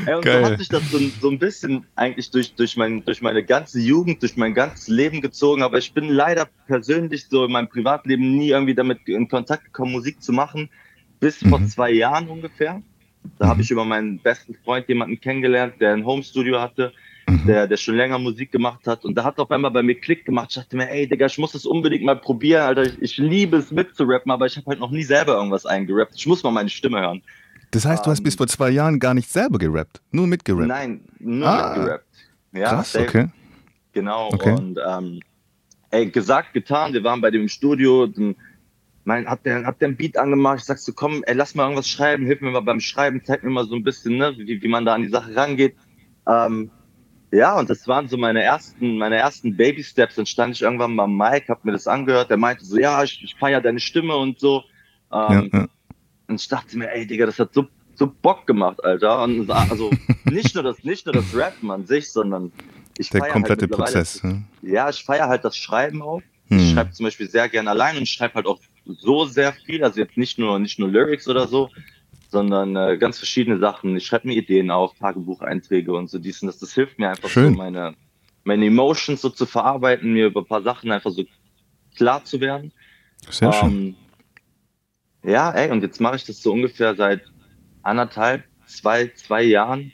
Ey, 0.07 0.15
und 0.15 0.25
Geil. 0.25 0.45
so 0.45 0.51
hat 0.51 0.59
sich 0.59 0.69
das 0.69 0.91
so, 0.91 0.99
so, 1.21 1.31
ein 1.31 1.39
bisschen 1.39 1.87
eigentlich 1.97 2.31
durch, 2.31 2.55
durch, 2.55 2.77
mein, 2.77 3.05
durch 3.05 3.23
meine 3.23 3.43
ganze 3.43 3.81
Jugend, 3.81 4.21
durch 4.23 4.37
mein 4.37 4.55
ganzes 4.55 4.89
Leben 4.89 5.21
gezogen. 5.21 5.63
Aber 5.63 5.79
ich 5.79 5.93
bin 5.95 6.09
leider 6.09 6.47
persönlich 6.67 7.27
so 7.29 7.47
in 7.47 7.53
meinem 7.53 7.69
Privatleben 7.69 8.37
nie 8.37 8.51
irgendwie 8.51 8.75
damit 8.75 9.09
in 9.09 9.29
Kontakt 9.29 9.65
gekommen, 9.65 9.93
Musik 9.93 10.23
zu 10.23 10.33
machen. 10.33 10.69
Bis 11.21 11.43
mhm. 11.43 11.49
vor 11.49 11.67
zwei 11.67 11.91
Jahren 11.91 12.29
ungefähr. 12.29 12.83
Da 13.39 13.47
mhm. 13.47 13.51
habe 13.51 13.63
ich 13.63 13.71
über 13.71 13.85
meinen 13.85 14.19
besten 14.19 14.55
Freund 14.63 14.89
jemanden 14.89 15.21
kennengelernt, 15.21 15.75
der 15.81 15.95
ein 15.95 16.05
Homestudio 16.05 16.61
hatte 16.61 16.93
mhm. 17.29 17.47
der, 17.47 17.67
der 17.67 17.77
schon 17.77 17.97
länger 17.97 18.19
Musik 18.19 18.53
gemacht 18.53 18.87
hat. 18.87 19.05
Und 19.05 19.15
da 19.15 19.25
hat 19.25 19.39
auf 19.39 19.51
einmal 19.51 19.71
bei 19.71 19.83
mir 19.83 19.95
Klick 19.95 20.25
gemacht. 20.25 20.49
Ich 20.51 20.57
dachte 20.57 20.77
mir, 20.77 20.91
ey, 20.91 21.09
Digga, 21.09 21.27
ich 21.27 21.39
muss 21.39 21.53
das 21.53 21.67
unbedingt 21.67 22.05
mal 22.05 22.17
probieren, 22.17 22.63
Alter. 22.63 22.85
Ich, 22.85 23.01
ich 23.01 23.17
liebe 23.19 23.57
es 23.57 23.71
mitzurappen, 23.71 24.31
aber 24.31 24.47
ich 24.47 24.57
habe 24.57 24.67
halt 24.67 24.81
noch 24.81 24.91
nie 24.91 25.05
selber 25.05 25.35
irgendwas 25.35 25.67
eingerappt. 25.67 26.15
Ich 26.17 26.27
muss 26.27 26.43
mal 26.43 26.51
meine 26.51 26.69
Stimme 26.69 27.01
hören. 27.01 27.23
Das 27.71 27.85
heißt, 27.85 28.07
du 28.07 28.11
hast 28.11 28.21
um, 28.21 28.25
bis 28.25 28.35
ähm, 28.35 28.39
vor 28.39 28.47
zwei 28.47 28.71
Jahren 28.71 28.99
gar 28.99 29.15
nicht 29.15 29.31
selber 29.31 29.59
gerappt, 29.59 30.01
nur 30.11 30.27
mitgerappt? 30.27 30.69
Nein, 30.69 31.01
nur 31.19 31.47
ah, 31.47 31.77
mitgerappt. 31.77 32.07
Ja, 32.53 32.69
krass, 32.71 32.93
safe. 32.93 33.09
okay. 33.09 33.29
Genau, 33.93 34.29
okay. 34.33 34.53
und 34.53 34.79
ähm, 34.87 35.21
ey, 35.91 36.07
gesagt, 36.07 36.55
getan, 36.55 36.93
wir 36.93 37.05
waren 37.05 37.21
bei 37.21 37.31
dem 37.31 37.49
Studio, 37.49 38.07
dann 38.07 38.37
mein, 39.05 39.27
hat 39.27 39.45
der, 39.45 39.65
hat 39.65 39.81
der 39.81 39.89
ein 39.89 39.97
Beat 39.97 40.17
angemacht, 40.17 40.59
ich 40.59 40.65
sag 40.65 40.79
so, 40.79 40.93
komm, 40.93 41.23
ey, 41.27 41.35
lass 41.35 41.55
mal 41.55 41.65
irgendwas 41.65 41.89
schreiben, 41.89 42.27
hilf 42.27 42.41
mir 42.41 42.51
mal 42.51 42.61
beim 42.61 42.81
Schreiben, 42.81 43.23
zeig 43.25 43.43
mir 43.43 43.51
mal 43.51 43.67
so 43.67 43.75
ein 43.75 43.83
bisschen, 43.83 44.19
ne, 44.19 44.35
wie, 44.37 44.63
wie 44.63 44.69
man 44.69 44.85
da 44.85 44.95
an 44.95 45.03
die 45.03 45.09
Sache 45.09 45.35
rangeht. 45.35 45.75
Ähm, 46.27 46.71
ja, 47.31 47.59
und 47.59 47.69
das 47.69 47.87
waren 47.87 48.09
so 48.09 48.17
meine 48.17 48.43
ersten, 48.43 48.97
meine 48.97 49.17
ersten 49.17 49.57
Baby 49.57 49.85
Steps. 49.85 50.15
Dann 50.15 50.27
stand 50.27 50.55
ich 50.55 50.63
irgendwann 50.63 50.95
mal 50.95 51.07
Mike, 51.07 51.49
hab 51.49 51.65
mir 51.65 51.73
das 51.73 51.87
angehört. 51.87 52.31
Der 52.31 52.37
meinte 52.39 52.65
so, 52.65 52.79
ja, 52.79 53.03
ich, 53.03 53.23
ich 53.23 53.35
feier 53.35 53.61
deine 53.61 53.81
Stimme 53.81 54.17
und 54.17 54.41
so. 54.41 54.65
Ähm, 55.13 55.51
ja, 55.53 55.61
ja. 55.61 55.69
Und 56.29 56.41
ich 56.41 56.49
dachte 56.49 56.79
mir, 56.79 56.91
ey, 56.91 57.07
Digga, 57.07 57.27
das 57.27 57.39
hat 57.39 57.53
so, 57.53 57.67
so 57.95 58.07
Bock 58.07 58.47
gemacht, 58.47 58.83
Alter. 58.83 59.23
Und 59.23 59.51
also 59.51 59.91
nicht 60.25 60.55
nur 60.55 60.65
das, 60.65 60.85
nicht 60.85 61.05
nur 61.07 61.15
das 61.15 61.35
Rappen 61.35 61.71
an 61.71 61.87
sich, 61.87 62.11
sondern 62.11 62.53
ich 62.99 63.11
Der 63.11 63.23
halt 63.23 63.33
komplette 63.33 63.63
halt 63.63 63.73
Prozess. 63.73 64.23
Ja, 64.23 64.43
ja 64.63 64.91
ich 64.91 65.05
feiere 65.05 65.29
halt 65.29 65.45
das 65.45 65.57
Schreiben 65.57 66.03
auch. 66.03 66.23
Hm. 66.49 66.59
Ich 66.59 66.73
schreibe 66.73 66.93
zum 66.93 67.05
Beispiel 67.05 67.29
sehr 67.29 67.49
gerne 67.49 67.71
allein 67.71 67.99
und 67.99 68.09
schreibe 68.09 68.35
halt 68.35 68.47
auch 68.47 68.61
so 68.87 69.27
sehr 69.27 69.53
viel. 69.53 69.85
Also 69.85 70.01
jetzt 70.01 70.17
nicht 70.17 70.39
nur, 70.39 70.59
nicht 70.59 70.79
nur 70.79 70.89
Lyrics 70.89 71.29
oder 71.29 71.47
so, 71.47 71.71
sondern 72.29 72.77
äh, 72.77 72.97
ganz 72.99 73.19
verschiedene 73.19 73.59
Sachen. 73.59 73.97
Ich 73.97 74.07
schreibe 74.07 74.29
mir 74.29 74.35
Ideen 74.35 74.71
auf, 74.71 74.95
Tagebucheinträge 74.95 75.93
und 75.93 76.09
so 76.09 76.19
dies 76.19 76.43
und 76.43 76.49
das. 76.49 76.59
Das 76.59 76.75
hilft 76.75 76.99
mir 76.99 77.11
einfach 77.11 77.29
Schön. 77.29 77.55
so, 77.55 77.59
meine, 77.59 77.95
meine 78.45 78.67
Emotions 78.67 79.23
so 79.23 79.31
zu 79.31 79.47
verarbeiten, 79.47 80.13
mir 80.13 80.27
über 80.27 80.41
ein 80.41 80.47
paar 80.47 80.63
Sachen 80.63 80.93
einfach 80.93 81.11
so 81.11 81.25
klar 81.97 82.25
zu 82.25 82.41
werden. 82.41 82.73
Sehr 83.31 83.49
ähm, 83.49 83.55
schön. 83.55 83.97
Ja, 85.25 85.51
ey, 85.51 85.71
und 85.71 85.83
jetzt 85.83 86.01
mache 86.01 86.17
ich 86.17 86.25
das 86.25 86.43
so 86.43 86.53
ungefähr 86.53 86.95
seit 86.95 87.23
anderthalb, 87.83 88.45
zwei, 88.67 89.09
zwei 89.09 89.43
Jahren. 89.43 89.93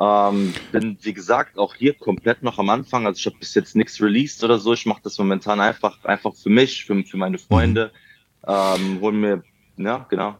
Ähm, 0.00 0.54
bin, 0.72 0.96
wie 1.02 1.12
gesagt, 1.12 1.58
auch 1.58 1.74
hier 1.74 1.94
komplett 1.94 2.42
noch 2.42 2.58
am 2.58 2.70
Anfang. 2.70 3.06
Also 3.06 3.18
ich 3.18 3.26
habe 3.26 3.36
bis 3.38 3.54
jetzt 3.54 3.76
nichts 3.76 4.00
released 4.00 4.42
oder 4.42 4.58
so. 4.58 4.72
Ich 4.72 4.86
mache 4.86 5.02
das 5.02 5.18
momentan 5.18 5.60
einfach, 5.60 6.02
einfach 6.04 6.34
für 6.34 6.48
mich, 6.48 6.84
für, 6.84 7.04
für 7.04 7.16
meine 7.16 7.38
Freunde. 7.38 7.92
Mhm. 8.46 8.52
Ähm, 8.54 9.00
hol 9.00 9.12
mir, 9.12 9.44
ja, 9.76 10.06
genau. 10.08 10.36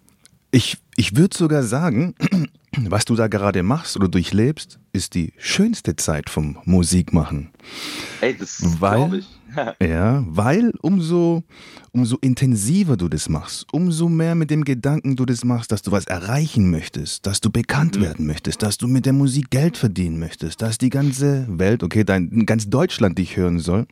Ich, 0.54 0.76
ich 0.96 1.16
würde 1.16 1.36
sogar 1.36 1.62
sagen, 1.62 2.14
was 2.76 3.06
du 3.06 3.16
da 3.16 3.26
gerade 3.26 3.62
machst 3.62 3.96
oder 3.96 4.08
durchlebst, 4.08 4.78
ist 4.92 5.14
die 5.14 5.32
schönste 5.38 5.96
Zeit 5.96 6.28
vom 6.28 6.58
Musikmachen. 6.64 7.50
Ey, 8.20 8.36
das 8.36 8.58
glaube 8.58 9.18
ich. 9.18 9.28
ja, 9.82 10.24
weil 10.26 10.72
umso, 10.82 11.42
umso 11.92 12.16
intensiver 12.20 12.96
du 12.96 13.08
das 13.08 13.28
machst, 13.28 13.66
umso 13.72 14.08
mehr 14.08 14.34
mit 14.34 14.50
dem 14.50 14.64
Gedanken 14.64 15.16
du 15.16 15.24
das 15.24 15.44
machst, 15.44 15.72
dass 15.72 15.82
du 15.82 15.90
was 15.90 16.06
erreichen 16.06 16.70
möchtest, 16.70 17.26
dass 17.26 17.40
du 17.40 17.50
bekannt 17.50 17.96
mhm. 17.96 18.02
werden 18.02 18.26
möchtest, 18.26 18.62
dass 18.62 18.78
du 18.78 18.88
mit 18.88 19.06
der 19.06 19.12
Musik 19.14 19.50
Geld 19.50 19.76
verdienen 19.76 20.18
möchtest, 20.18 20.60
dass 20.62 20.78
die 20.78 20.90
ganze 20.90 21.46
Welt, 21.48 21.82
okay, 21.82 22.04
dein, 22.04 22.46
ganz 22.46 22.68
Deutschland 22.68 23.18
dich 23.18 23.36
hören 23.36 23.58
soll, 23.58 23.86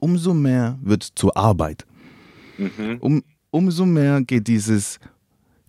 umso 0.00 0.34
mehr 0.34 0.78
wird 0.82 1.04
es 1.04 1.14
zur 1.14 1.36
Arbeit. 1.36 1.86
Mhm. 2.58 2.98
Um, 3.00 3.22
umso 3.50 3.86
mehr 3.86 4.20
geht 4.22 4.48
dieses 4.48 4.98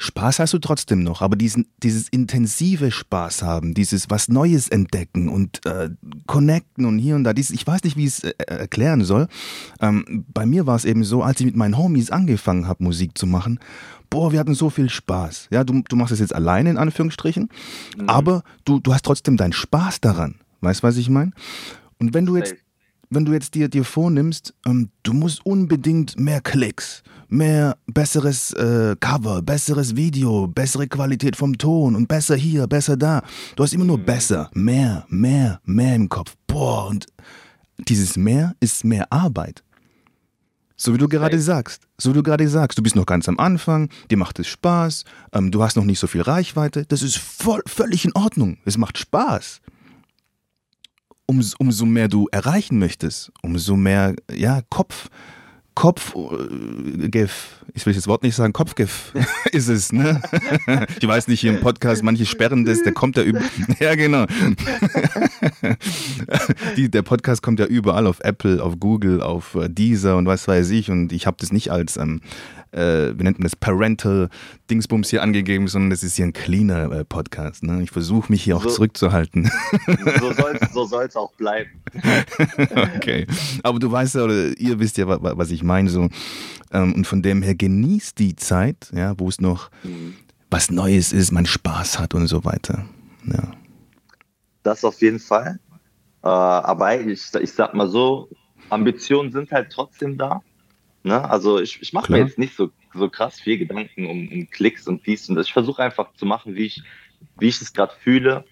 Spaß 0.01 0.39
hast 0.39 0.53
du 0.53 0.57
trotzdem 0.57 1.03
noch, 1.03 1.21
aber 1.21 1.35
diesen, 1.35 1.67
dieses 1.83 2.09
intensive 2.09 2.89
Spaß 2.89 3.43
haben, 3.43 3.75
dieses 3.75 4.09
was 4.09 4.29
Neues 4.29 4.67
entdecken 4.67 5.29
und 5.29 5.63
äh, 5.67 5.91
connecten 6.25 6.85
und 6.85 6.97
hier 6.97 7.15
und 7.15 7.23
da, 7.23 7.33
dieses, 7.33 7.51
ich 7.51 7.67
weiß 7.67 7.83
nicht, 7.83 7.97
wie 7.97 8.05
ich 8.05 8.17
es 8.17 8.23
äh, 8.23 8.33
erklären 8.47 9.03
soll. 9.03 9.27
Ähm, 9.79 10.25
bei 10.33 10.47
mir 10.47 10.65
war 10.65 10.75
es 10.75 10.85
eben 10.85 11.03
so, 11.03 11.21
als 11.21 11.39
ich 11.39 11.45
mit 11.45 11.55
meinen 11.55 11.77
Homies 11.77 12.09
angefangen 12.09 12.67
habe, 12.67 12.83
Musik 12.83 13.15
zu 13.15 13.27
machen, 13.27 13.59
boah, 14.09 14.31
wir 14.31 14.39
hatten 14.39 14.55
so 14.55 14.71
viel 14.71 14.89
Spaß. 14.89 15.49
Ja, 15.51 15.63
du, 15.63 15.83
du 15.87 15.95
machst 15.95 16.13
es 16.13 16.19
jetzt 16.19 16.33
alleine 16.33 16.71
in 16.71 16.77
Anführungsstrichen, 16.77 17.49
mhm. 17.97 18.09
aber 18.09 18.43
du, 18.65 18.79
du 18.79 18.95
hast 18.95 19.05
trotzdem 19.05 19.37
deinen 19.37 19.53
Spaß 19.53 20.01
daran. 20.01 20.35
Weißt 20.61 20.81
du, 20.81 20.87
was 20.87 20.97
ich 20.97 21.09
meine? 21.09 21.31
Und 21.99 22.15
wenn 22.15 22.25
du 22.25 22.37
jetzt 22.37 22.55
wenn 23.11 23.25
du 23.25 23.33
jetzt 23.33 23.53
dir, 23.53 23.67
dir 23.67 23.83
vornimmst, 23.83 24.53
ähm, 24.65 24.89
du 25.03 25.13
musst 25.13 25.45
unbedingt 25.45 26.17
mehr 26.17 26.41
Klicks, 26.41 27.03
mehr, 27.27 27.77
besseres 27.85 28.53
äh, 28.53 28.95
Cover, 28.99 29.41
besseres 29.41 29.95
Video, 29.95 30.47
bessere 30.47 30.87
Qualität 30.87 31.35
vom 31.35 31.57
Ton 31.57 31.95
und 31.95 32.07
besser 32.07 32.35
hier, 32.35 32.67
besser 32.67 32.95
da. 32.95 33.21
Du 33.55 33.63
hast 33.63 33.73
immer 33.73 33.85
nur 33.85 33.97
mhm. 33.97 34.05
besser, 34.05 34.49
mehr, 34.53 35.05
mehr, 35.09 35.59
mehr 35.65 35.95
im 35.95 36.07
Kopf. 36.07 36.35
Boah, 36.47 36.87
und 36.87 37.05
dieses 37.77 38.15
mehr 38.15 38.55
ist 38.61 38.85
mehr 38.85 39.11
Arbeit. 39.11 39.61
So 40.77 40.93
wie 40.93 40.97
du 40.97 41.07
gerade 41.07 41.39
sagst, 41.39 41.83
so 41.99 42.09
wie 42.09 42.15
du 42.15 42.23
gerade 42.23 42.47
sagst, 42.47 42.77
du 42.77 42.81
bist 42.81 42.95
noch 42.95 43.05
ganz 43.05 43.29
am 43.29 43.37
Anfang, 43.37 43.89
dir 44.09 44.17
macht 44.17 44.39
es 44.39 44.47
Spaß, 44.47 45.03
ähm, 45.33 45.51
du 45.51 45.61
hast 45.61 45.75
noch 45.75 45.83
nicht 45.83 45.99
so 45.99 46.07
viel 46.07 46.21
Reichweite, 46.21 46.85
das 46.85 47.03
ist 47.03 47.17
voll, 47.17 47.61
völlig 47.67 48.05
in 48.05 48.15
Ordnung, 48.15 48.57
es 48.65 48.77
macht 48.77 48.97
Spaß. 48.97 49.61
Um, 51.31 51.41
umso 51.59 51.85
mehr 51.85 52.09
du 52.09 52.27
erreichen 52.29 52.77
möchtest, 52.77 53.31
umso 53.41 53.77
mehr 53.77 54.15
ja, 54.29 54.59
Kopf, 54.69 55.07
Kopfgiff, 55.75 57.63
ich 57.73 57.85
will 57.85 57.93
das 57.93 58.05
Wort 58.07 58.23
nicht 58.23 58.35
sagen, 58.35 58.51
Kopfgiff 58.51 59.13
ist 59.53 59.69
es, 59.69 59.93
ne? 59.93 60.21
Ich 60.99 61.07
weiß 61.07 61.29
nicht, 61.29 61.39
hier 61.39 61.53
im 61.53 61.61
Podcast, 61.61 62.03
manche 62.03 62.25
sperren 62.25 62.65
das, 62.65 62.83
der 62.83 62.91
kommt 62.91 63.15
ja 63.15 63.23
über. 63.23 63.39
Ja, 63.79 63.95
genau. 63.95 64.25
Die, 66.75 66.91
der 66.91 67.01
Podcast 67.01 67.41
kommt 67.41 67.61
ja 67.61 67.65
überall 67.65 68.07
auf 68.07 68.19
Apple, 68.19 68.61
auf 68.61 68.77
Google, 68.81 69.21
auf 69.21 69.55
äh, 69.55 69.69
Deezer 69.69 70.17
und 70.17 70.25
was 70.25 70.49
weiß 70.49 70.69
ich. 70.71 70.91
Und 70.91 71.13
ich 71.13 71.27
habe 71.27 71.37
das 71.39 71.53
nicht 71.53 71.71
als 71.71 71.95
ähm, 71.95 72.19
äh, 72.71 73.17
wie 73.17 73.23
nennt 73.23 73.39
man 73.39 73.43
das, 73.43 73.55
Parental 73.55 74.29
Dingsbums 74.69 75.09
hier 75.09 75.21
angegeben, 75.21 75.67
sondern 75.67 75.89
das 75.89 76.03
ist 76.03 76.15
hier 76.15 76.25
ein 76.25 76.33
cleaner 76.33 76.91
äh, 76.91 77.05
Podcast. 77.05 77.63
Ne? 77.63 77.83
Ich 77.83 77.91
versuche 77.91 78.31
mich 78.31 78.43
hier 78.43 78.57
auch 78.57 78.63
so, 78.63 78.69
zurückzuhalten. 78.69 79.51
So 80.73 80.85
soll 80.85 81.05
es 81.05 81.15
auch 81.15 81.33
bleiben. 81.33 81.69
okay. 82.95 83.27
Aber 83.63 83.79
du 83.79 83.91
weißt 83.91 84.15
ja, 84.15 84.23
oder 84.23 84.57
ihr 84.57 84.79
wisst 84.79 84.97
ja, 84.97 85.05
was 85.07 85.51
ich 85.51 85.63
meine. 85.63 85.89
So. 85.89 86.09
Ähm, 86.71 86.93
und 86.93 87.05
von 87.05 87.21
dem 87.21 87.41
her 87.41 87.55
genießt 87.55 88.17
die 88.19 88.35
Zeit, 88.35 88.91
ja, 88.93 89.13
wo 89.17 89.27
es 89.27 89.41
noch 89.41 89.69
mhm. 89.83 90.15
was 90.49 90.71
Neues 90.71 91.11
ist, 91.13 91.31
man 91.31 91.45
Spaß 91.45 91.99
hat 91.99 92.13
und 92.13 92.27
so 92.27 92.45
weiter. 92.45 92.85
Ja. 93.25 93.51
Das 94.63 94.83
auf 94.83 95.01
jeden 95.01 95.19
Fall. 95.19 95.59
Äh, 96.23 96.27
aber 96.27 96.99
ich, 96.99 97.33
ich 97.39 97.51
sag 97.51 97.73
mal 97.73 97.89
so, 97.89 98.29
Ambitionen 98.69 99.31
sind 99.31 99.51
halt 99.51 99.71
trotzdem 99.71 100.17
da. 100.17 100.41
Ne? 101.03 101.29
Also 101.29 101.59
ich, 101.59 101.81
ich 101.81 101.93
mache 101.93 102.11
mir 102.11 102.19
jetzt 102.19 102.37
nicht 102.37 102.55
so, 102.55 102.69
so 102.93 103.09
krass 103.09 103.39
viel 103.39 103.57
Gedanken 103.57 104.05
um, 104.05 104.27
um 104.31 104.49
Klicks 104.49 104.87
und 104.87 105.05
dies 105.05 105.27
und 105.29 105.35
das. 105.35 105.47
Ich 105.47 105.53
versuche 105.53 105.81
einfach 105.81 106.13
zu 106.13 106.25
machen, 106.25 106.55
wie 106.55 106.65
ich, 106.65 106.83
wie 107.39 107.47
ich 107.47 107.61
es 107.61 107.73
gerade 107.73 107.93
fühle. 108.01 108.45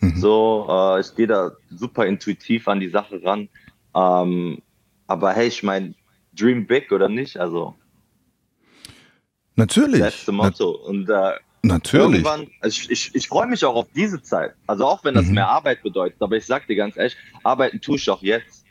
Mhm. 0.00 0.16
So, 0.16 0.66
äh, 0.68 1.00
ich 1.00 1.14
gehe 1.14 1.28
da 1.28 1.52
super 1.70 2.06
intuitiv 2.06 2.66
an 2.66 2.80
die 2.80 2.88
Sache 2.88 3.22
ran. 3.22 3.48
Ähm, 3.94 4.62
aber 5.06 5.32
hey, 5.32 5.46
ich 5.46 5.62
meine, 5.62 5.94
dream 6.32 6.66
big 6.66 6.90
oder 6.90 7.08
nicht? 7.08 7.36
Also 7.36 7.74
natürlich. 9.54 10.00
Letzte 10.00 10.32
Motto. 10.32 10.80
Na 10.82 10.88
und 10.88 11.08
äh, 11.08 11.34
natürlich. 11.62 12.24
Irgendwann, 12.24 12.48
also 12.60 12.80
ich, 12.80 12.90
ich, 12.90 13.14
ich 13.14 13.28
freue 13.28 13.46
mich 13.46 13.64
auch 13.64 13.76
auf 13.76 13.86
diese 13.94 14.20
Zeit. 14.22 14.54
Also 14.66 14.86
auch 14.86 15.04
wenn 15.04 15.14
das 15.14 15.26
mhm. 15.26 15.34
mehr 15.34 15.48
Arbeit 15.48 15.82
bedeutet, 15.84 16.20
aber 16.20 16.36
ich 16.36 16.46
sag 16.46 16.66
dir 16.66 16.76
ganz 16.76 16.96
ehrlich, 16.96 17.16
arbeiten 17.44 17.80
tue 17.80 17.96
ich 17.96 18.10
auch 18.10 18.22
jetzt. 18.22 18.64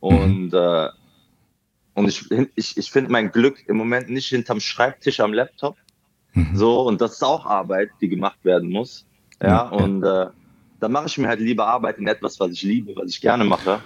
Und 0.00 0.52
mhm. 0.52 0.54
äh, 0.54 0.88
und 1.98 2.08
ich, 2.08 2.30
ich, 2.54 2.76
ich 2.76 2.90
finde 2.90 3.10
mein 3.10 3.32
Glück 3.32 3.56
im 3.66 3.76
Moment 3.76 4.08
nicht 4.08 4.28
hinterm 4.28 4.60
Schreibtisch 4.60 5.18
am 5.18 5.32
Laptop. 5.32 5.76
Mhm. 6.32 6.56
So, 6.56 6.82
und 6.82 7.00
das 7.00 7.14
ist 7.14 7.24
auch 7.24 7.44
Arbeit, 7.44 7.90
die 8.00 8.08
gemacht 8.08 8.38
werden 8.44 8.70
muss. 8.70 9.04
Ja, 9.42 9.48
ja 9.48 9.60
und 9.62 10.04
äh, 10.04 10.26
dann 10.78 10.92
mache 10.92 11.06
ich 11.06 11.18
mir 11.18 11.26
halt 11.26 11.40
lieber 11.40 11.66
Arbeit 11.66 11.98
in 11.98 12.06
etwas, 12.06 12.38
was 12.38 12.52
ich 12.52 12.62
liebe, 12.62 12.94
was 12.94 13.10
ich 13.10 13.20
gerne 13.20 13.44
mache. 13.44 13.80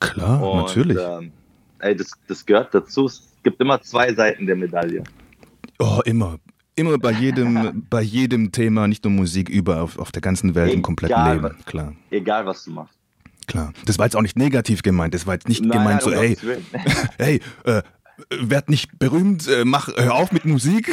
Klar, 0.00 0.42
und, 0.42 0.62
natürlich. 0.62 0.98
Äh, 0.98 1.30
ey, 1.78 1.96
das, 1.96 2.10
das 2.26 2.44
gehört 2.44 2.74
dazu. 2.74 3.06
Es 3.06 3.32
gibt 3.44 3.60
immer 3.60 3.80
zwei 3.80 4.12
Seiten 4.12 4.46
der 4.46 4.56
Medaille. 4.56 5.04
Oh, 5.78 6.00
immer. 6.04 6.38
Immer 6.74 6.98
bei 6.98 7.12
jedem, 7.12 7.86
bei 7.90 8.02
jedem 8.02 8.50
Thema, 8.50 8.88
nicht 8.88 9.04
nur 9.04 9.12
Musik, 9.12 9.48
über 9.48 9.82
auf, 9.82 10.00
auf 10.00 10.10
der 10.10 10.20
ganzen 10.20 10.56
Welt, 10.56 10.70
egal, 10.70 10.76
im 10.76 10.82
kompletten 10.82 11.32
Leben. 11.32 11.56
Klar. 11.64 11.92
Egal, 12.10 12.44
was 12.44 12.64
du 12.64 12.72
machst 12.72 12.95
klar. 13.46 13.72
Das 13.84 13.98
war 13.98 14.06
jetzt 14.06 14.16
auch 14.16 14.22
nicht 14.22 14.36
negativ 14.36 14.82
gemeint. 14.82 15.14
Das 15.14 15.26
war 15.26 15.34
jetzt 15.34 15.48
nicht 15.48 15.64
Nein, 15.64 15.78
gemeint 15.78 16.02
so, 16.02 16.12
hey, 16.12 16.36
hey, 17.18 17.40
äh, 17.64 17.82
werd 18.30 18.70
nicht 18.70 18.98
berühmt, 18.98 19.46
äh, 19.48 19.64
mach, 19.64 19.88
hör 19.96 20.14
auf 20.14 20.32
mit 20.32 20.44
Musik. 20.44 20.90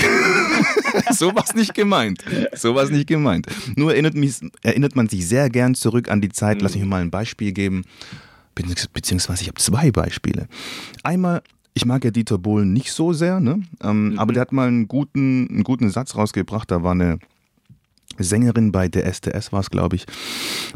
so 1.11 1.33
war 1.35 1.43
es 1.43 1.55
nicht 1.55 1.73
gemeint. 1.73 2.23
So 2.53 2.75
war 2.75 2.83
es 2.83 2.89
nicht 2.89 3.07
gemeint. 3.07 3.47
Nur 3.75 3.93
erinnert, 3.93 4.15
mich, 4.15 4.41
erinnert 4.61 4.95
man 4.95 5.07
sich 5.07 5.27
sehr 5.27 5.49
gern 5.49 5.75
zurück 5.75 6.09
an 6.09 6.21
die 6.21 6.29
Zeit. 6.29 6.61
Lass 6.61 6.75
mich 6.75 6.85
mal 6.85 7.01
ein 7.01 7.11
Beispiel 7.11 7.51
geben. 7.53 7.83
Beziehungsweise 8.93 9.41
ich 9.41 9.47
habe 9.47 9.59
zwei 9.59 9.91
Beispiele. 9.91 10.47
Einmal, 11.01 11.41
ich 11.73 11.85
mag 11.85 12.03
ja 12.03 12.11
Dieter 12.11 12.37
Bohlen 12.37 12.71
nicht 12.71 12.91
so 12.91 13.13
sehr, 13.13 13.39
ne? 13.39 13.63
Ähm, 13.81 14.09
mhm. 14.09 14.19
aber 14.19 14.33
der 14.33 14.41
hat 14.41 14.51
mal 14.51 14.67
einen 14.67 14.87
guten, 14.87 15.47
einen 15.49 15.63
guten 15.63 15.89
Satz 15.89 16.15
rausgebracht. 16.15 16.69
Da 16.69 16.83
war 16.83 16.91
eine 16.91 17.17
Sängerin 18.17 18.71
bei 18.71 18.87
der 18.87 19.11
STS 19.11 19.51
war 19.51 19.59
es, 19.59 19.69
glaube 19.69 19.95
ich. 19.95 20.05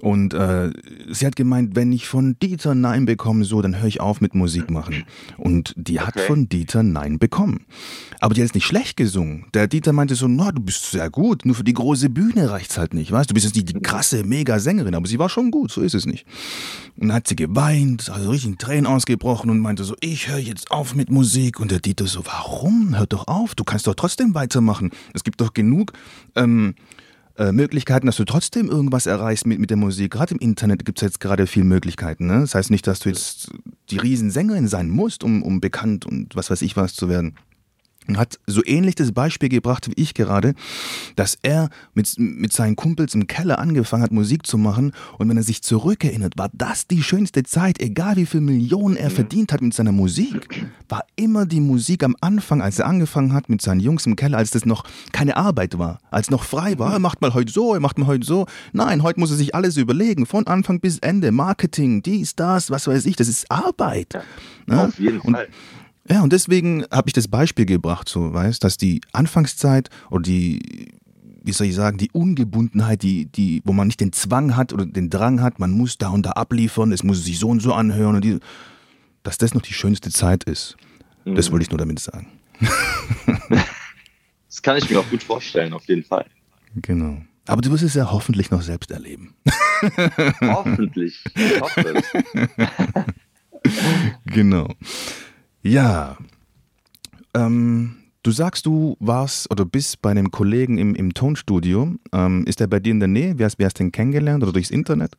Und 0.01 0.33
äh, 0.33 0.71
sie 1.09 1.25
hat 1.25 1.35
gemeint, 1.35 1.75
wenn 1.75 1.91
ich 1.91 2.07
von 2.07 2.37
Dieter 2.41 2.75
Nein 2.75 3.05
bekomme, 3.05 3.45
so, 3.45 3.61
dann 3.61 3.79
höre 3.79 3.87
ich 3.87 4.01
auf 4.01 4.21
mit 4.21 4.35
Musik 4.35 4.69
machen. 4.69 5.05
Und 5.37 5.73
die 5.77 5.99
hat 5.99 6.15
okay. 6.15 6.27
von 6.27 6.49
Dieter 6.49 6.83
Nein 6.83 7.19
bekommen. 7.19 7.65
Aber 8.19 8.33
die 8.33 8.41
hat 8.41 8.49
es 8.49 8.55
nicht 8.55 8.65
schlecht 8.65 8.97
gesungen. 8.97 9.45
Der 9.53 9.67
Dieter 9.67 9.93
meinte 9.93 10.15
so, 10.15 10.27
na, 10.27 10.51
du 10.51 10.61
bist 10.61 10.91
sehr 10.91 11.09
gut, 11.09 11.45
nur 11.45 11.55
für 11.55 11.63
die 11.63 11.73
große 11.73 12.09
Bühne 12.09 12.49
reicht's 12.49 12.77
halt 12.77 12.93
nicht, 12.93 13.11
weißt 13.11 13.29
du? 13.29 13.37
bist 13.37 13.45
jetzt 13.45 13.55
nicht 13.55 13.69
die 13.69 13.79
krasse 13.81 14.23
Mega-Sängerin, 14.23 14.95
aber 14.95 15.07
sie 15.07 15.19
war 15.19 15.29
schon 15.29 15.51
gut, 15.51 15.71
so 15.71 15.81
ist 15.81 15.93
es 15.93 16.07
nicht. 16.07 16.25
Und 16.97 17.09
dann 17.09 17.17
hat 17.17 17.27
sie 17.27 17.35
geweint, 17.35 18.09
also 18.09 18.31
richtig 18.31 18.49
in 18.49 18.57
Tränen 18.57 18.87
ausgebrochen 18.87 19.51
und 19.51 19.59
meinte 19.59 19.83
so, 19.83 19.95
ich 19.99 20.27
höre 20.27 20.39
jetzt 20.39 20.71
auf 20.71 20.95
mit 20.95 21.11
Musik. 21.11 21.59
Und 21.59 21.69
der 21.69 21.79
Dieter 21.79 22.07
so, 22.07 22.25
warum? 22.25 22.97
Hör 22.97 23.05
doch 23.05 23.27
auf, 23.27 23.53
du 23.53 23.63
kannst 23.63 23.85
doch 23.85 23.93
trotzdem 23.93 24.33
weitermachen. 24.33 24.89
Es 25.13 25.23
gibt 25.23 25.39
doch 25.39 25.53
genug 25.53 25.93
ähm, 26.35 26.73
äh, 27.37 27.51
Möglichkeiten, 27.51 28.05
dass 28.05 28.17
du 28.17 28.25
trotzdem 28.25 28.69
irgendwas 28.69 29.05
erreichst 29.05 29.45
mit, 29.45 29.59
mit 29.59 29.69
der 29.69 29.77
Musik. 29.77 30.11
Gerade 30.11 30.33
im 30.33 30.39
Internet 30.39 30.85
gibt 30.85 30.99
es 30.99 31.03
jetzt 31.03 31.19
gerade 31.19 31.47
viele 31.47 31.65
Möglichkeiten. 31.65 32.27
Ne? 32.27 32.41
Das 32.41 32.55
heißt 32.55 32.71
nicht, 32.71 32.87
dass 32.87 32.99
du 32.99 33.09
jetzt 33.09 33.51
die 33.89 33.97
Riesensängerin 33.97 34.67
sein 34.67 34.89
musst, 34.89 35.23
um, 35.23 35.43
um 35.43 35.61
bekannt 35.61 36.05
und 36.05 36.35
was 36.35 36.49
weiß 36.49 36.61
ich 36.61 36.75
was 36.75 36.93
zu 36.93 37.09
werden 37.09 37.35
hat 38.15 38.39
so 38.47 38.61
ähnlich 38.63 38.95
das 38.95 39.11
Beispiel 39.11 39.49
gebracht 39.49 39.89
wie 39.89 40.01
ich 40.01 40.13
gerade, 40.13 40.53
dass 41.17 41.37
er 41.41 41.69
mit, 41.93 42.13
mit 42.17 42.53
seinen 42.53 42.75
Kumpels 42.77 43.15
im 43.15 43.27
Keller 43.27 43.59
angefangen 43.59 44.03
hat, 44.03 44.11
Musik 44.11 44.47
zu 44.47 44.57
machen. 44.57 44.93
Und 45.17 45.27
wenn 45.27 45.35
er 45.37 45.43
sich 45.43 45.61
zurückerinnert, 45.61 46.37
war 46.37 46.49
das 46.53 46.87
die 46.87 47.03
schönste 47.03 47.43
Zeit, 47.43 47.81
egal 47.81 48.15
wie 48.15 48.25
viel 48.25 48.41
Millionen 48.41 48.95
er 48.95 49.09
verdient 49.09 49.51
hat 49.51 49.61
mit 49.61 49.73
seiner 49.73 49.91
Musik, 49.91 50.67
war 50.87 51.03
immer 51.15 51.45
die 51.45 51.59
Musik 51.59 52.03
am 52.03 52.15
Anfang, 52.21 52.61
als 52.61 52.79
er 52.79 52.85
angefangen 52.85 53.33
hat 53.33 53.49
mit 53.49 53.61
seinen 53.61 53.79
Jungs 53.79 54.05
im 54.05 54.15
Keller, 54.15 54.37
als 54.37 54.51
das 54.51 54.65
noch 54.65 54.85
keine 55.11 55.35
Arbeit 55.35 55.77
war, 55.77 55.99
als 56.11 56.29
noch 56.29 56.43
frei 56.43 56.77
war. 56.79 56.93
Er 56.93 56.99
macht 56.99 57.21
mal 57.21 57.33
heute 57.33 57.51
so, 57.51 57.73
er 57.73 57.79
macht 57.79 57.97
mal 57.97 58.07
heute 58.07 58.25
so. 58.25 58.45
Nein, 58.71 59.03
heute 59.03 59.19
muss 59.19 59.31
er 59.31 59.37
sich 59.37 59.55
alles 59.55 59.77
überlegen, 59.77 60.25
von 60.25 60.45
Anfang 60.47 60.79
bis 60.79 60.99
Ende. 60.99 61.31
Marketing, 61.31 62.03
dies, 62.03 62.35
das, 62.35 62.69
was 62.69 62.87
weiß 62.87 63.05
ich, 63.05 63.15
das 63.15 63.27
ist 63.27 63.49
Arbeit. 63.51 64.13
Ja, 64.13 64.21
ne? 64.67 64.83
Auf 64.83 64.99
jeden 64.99 65.21
Fall. 65.21 65.47
Ja, 66.09 66.21
und 66.21 66.31
deswegen 66.31 66.85
habe 66.91 67.09
ich 67.09 67.13
das 67.13 67.27
Beispiel 67.27 67.65
gebracht, 67.65 68.07
so 68.07 68.33
weißt, 68.33 68.63
dass 68.63 68.77
die 68.77 69.01
Anfangszeit 69.11 69.89
oder 70.09 70.23
die, 70.23 70.93
wie 71.43 71.51
soll 71.51 71.67
ich 71.67 71.75
sagen, 71.75 71.97
die 71.97 72.11
Ungebundenheit, 72.11 73.03
die, 73.03 73.25
die, 73.25 73.61
wo 73.65 73.73
man 73.73 73.87
nicht 73.87 73.99
den 73.99 74.13
Zwang 74.13 74.55
hat 74.55 74.71
oder 74.71 74.85
den 74.85 75.09
Drang 75.09 75.41
hat, 75.41 75.59
man 75.59 75.71
muss 75.71 75.97
da 75.97 76.09
und 76.09 76.25
da 76.25 76.31
abliefern, 76.31 76.91
es 76.91 77.03
muss 77.03 77.25
sich 77.25 77.39
so 77.39 77.49
und 77.49 77.61
so 77.61 77.73
anhören 77.73 78.15
und 78.15 78.23
die, 78.23 78.39
dass 79.23 79.37
das 79.37 79.53
noch 79.53 79.61
die 79.61 79.73
schönste 79.73 80.09
Zeit 80.09 80.45
ist. 80.45 80.77
Mhm. 81.25 81.35
Das 81.35 81.51
wollte 81.51 81.63
ich 81.63 81.71
nur 81.71 81.77
damit 81.77 81.99
sagen. 81.99 82.27
das 84.47 84.61
kann 84.61 84.77
ich 84.77 84.89
mir 84.89 84.99
auch 84.99 85.09
gut 85.09 85.23
vorstellen, 85.23 85.73
auf 85.73 85.85
jeden 85.85 86.03
Fall. 86.03 86.25
Genau. 86.75 87.21
Aber 87.47 87.61
du 87.61 87.71
wirst 87.71 87.83
es 87.83 87.93
ja 87.93 88.11
hoffentlich 88.11 88.51
noch 88.51 88.61
selbst 88.61 88.91
erleben. 88.91 89.33
hoffentlich. 90.41 91.23
Ich 91.35 91.61
hoffe 91.61 92.03
genau. 94.25 94.67
Ja. 95.67 96.17
Ähm, 97.33 97.97
du 98.23 98.31
sagst, 98.31 98.65
du 98.65 98.95
warst 98.99 99.51
oder 99.51 99.65
bist 99.65 100.01
bei 100.01 100.11
einem 100.11 100.31
Kollegen 100.31 100.77
im, 100.77 100.95
im 100.95 101.13
Tonstudio. 101.13 101.95
Ähm, 102.13 102.45
ist 102.45 102.59
der 102.59 102.67
bei 102.67 102.79
dir 102.79 102.91
in 102.91 102.99
der 102.99 103.09
Nähe? 103.09 103.37
Wie 103.37 103.43
hast, 103.43 103.59
wie 103.59 103.65
hast 103.65 103.79
du 103.79 103.83
den 103.83 103.91
kennengelernt 103.91 104.43
oder 104.43 104.53
durchs 104.53 104.71
Internet? 104.71 105.13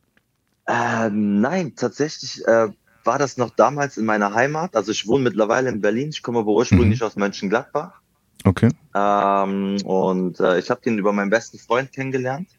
Äh, 0.65 1.09
nein, 1.11 1.75
tatsächlich 1.75 2.45
äh, 2.47 2.67
war 3.03 3.19
das 3.19 3.37
noch 3.37 3.51
damals 3.51 3.97
in 3.97 4.05
meiner 4.05 4.33
Heimat. 4.33 4.75
Also 4.75 4.91
ich 4.91 5.07
wohne 5.07 5.25
mittlerweile 5.25 5.69
in 5.69 5.81
Berlin. 5.81 6.09
Ich 6.09 6.23
komme 6.23 6.39
aber 6.39 6.51
ursprünglich 6.51 6.99
mhm. 7.01 7.05
aus 7.05 7.15
Mönchengladbach. 7.15 8.01
Okay. 8.43 8.69
Ähm, 8.95 9.77
und 9.83 10.39
äh, 10.39 10.59
ich 10.59 10.69
habe 10.69 10.81
den 10.81 10.97
über 10.97 11.13
meinen 11.13 11.29
besten 11.29 11.59
Freund 11.59 11.91
kennengelernt. 11.91 12.49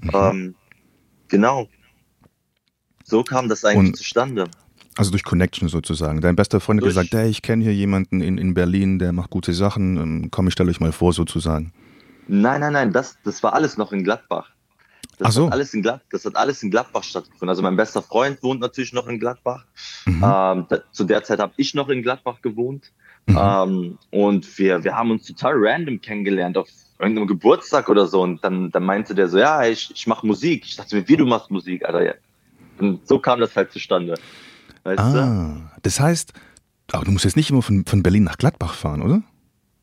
Mhm. 0.00 0.10
Ähm, 0.12 0.54
genau. 1.28 1.68
So 3.04 3.22
kam 3.22 3.48
das 3.48 3.64
eigentlich 3.64 3.90
und, 3.90 3.96
zustande. 3.96 4.48
Also 4.98 5.12
durch 5.12 5.22
Connection 5.22 5.68
sozusagen. 5.68 6.20
Dein 6.20 6.34
bester 6.34 6.58
Freund 6.58 6.80
hat 6.80 6.88
gesagt, 6.88 7.12
hey, 7.12 7.28
ich 7.28 7.40
kenne 7.40 7.62
hier 7.62 7.72
jemanden 7.72 8.20
in, 8.20 8.36
in 8.36 8.52
Berlin, 8.52 8.98
der 8.98 9.12
macht 9.12 9.30
gute 9.30 9.52
Sachen. 9.52 9.96
Ähm, 9.96 10.28
komm, 10.32 10.48
ich 10.48 10.54
stelle 10.54 10.70
euch 10.70 10.80
mal 10.80 10.90
vor 10.90 11.12
sozusagen. 11.12 11.72
Nein, 12.26 12.60
nein, 12.60 12.72
nein, 12.72 12.92
das, 12.92 13.16
das 13.22 13.40
war 13.44 13.52
alles 13.52 13.76
noch 13.76 13.92
in 13.92 14.02
Gladbach. 14.02 14.50
Das, 15.18 15.28
Ach 15.28 15.32
so. 15.32 15.46
hat 15.46 15.52
alles 15.52 15.72
in 15.72 15.82
Glad 15.82 16.00
das 16.10 16.24
hat 16.24 16.34
alles 16.34 16.64
in 16.64 16.72
Gladbach 16.72 17.04
stattgefunden. 17.04 17.48
Also 17.48 17.62
mein 17.62 17.76
bester 17.76 18.02
Freund 18.02 18.42
wohnt 18.42 18.60
natürlich 18.60 18.92
noch 18.92 19.06
in 19.06 19.20
Gladbach. 19.20 19.64
Mhm. 20.04 20.14
Ähm, 20.14 20.66
da, 20.68 20.78
zu 20.90 21.04
der 21.04 21.22
Zeit 21.22 21.38
habe 21.38 21.52
ich 21.56 21.74
noch 21.74 21.90
in 21.90 22.02
Gladbach 22.02 22.42
gewohnt. 22.42 22.90
Mhm. 23.26 23.38
Ähm, 23.40 23.98
und 24.10 24.58
wir, 24.58 24.82
wir 24.82 24.96
haben 24.96 25.12
uns 25.12 25.26
total 25.26 25.54
random 25.56 26.00
kennengelernt 26.00 26.58
auf 26.58 26.68
irgendeinem 26.98 27.28
Geburtstag 27.28 27.88
oder 27.88 28.08
so. 28.08 28.22
Und 28.22 28.42
dann, 28.42 28.72
dann 28.72 28.82
meinte 28.82 29.14
der 29.14 29.28
so, 29.28 29.38
ja, 29.38 29.64
ich, 29.64 29.92
ich 29.94 30.08
mache 30.08 30.26
Musik. 30.26 30.64
Ich 30.64 30.74
dachte 30.74 30.96
mir, 30.96 31.06
wie 31.06 31.16
du 31.16 31.24
machst 31.24 31.52
Musik, 31.52 31.84
Alter. 31.84 32.16
Und 32.78 33.06
so 33.06 33.20
kam 33.20 33.38
das 33.38 33.54
halt 33.54 33.70
zustande. 33.70 34.14
Weißt 34.88 35.00
ah, 35.00 35.12
du? 35.12 35.80
das 35.82 36.00
heißt, 36.00 36.32
aber 36.92 37.04
du 37.04 37.10
musst 37.10 37.26
jetzt 37.26 37.36
nicht 37.36 37.50
immer 37.50 37.60
von, 37.60 37.84
von 37.84 38.02
Berlin 38.02 38.24
nach 38.24 38.38
Gladbach 38.38 38.72
fahren, 38.72 39.02
oder? 39.02 39.22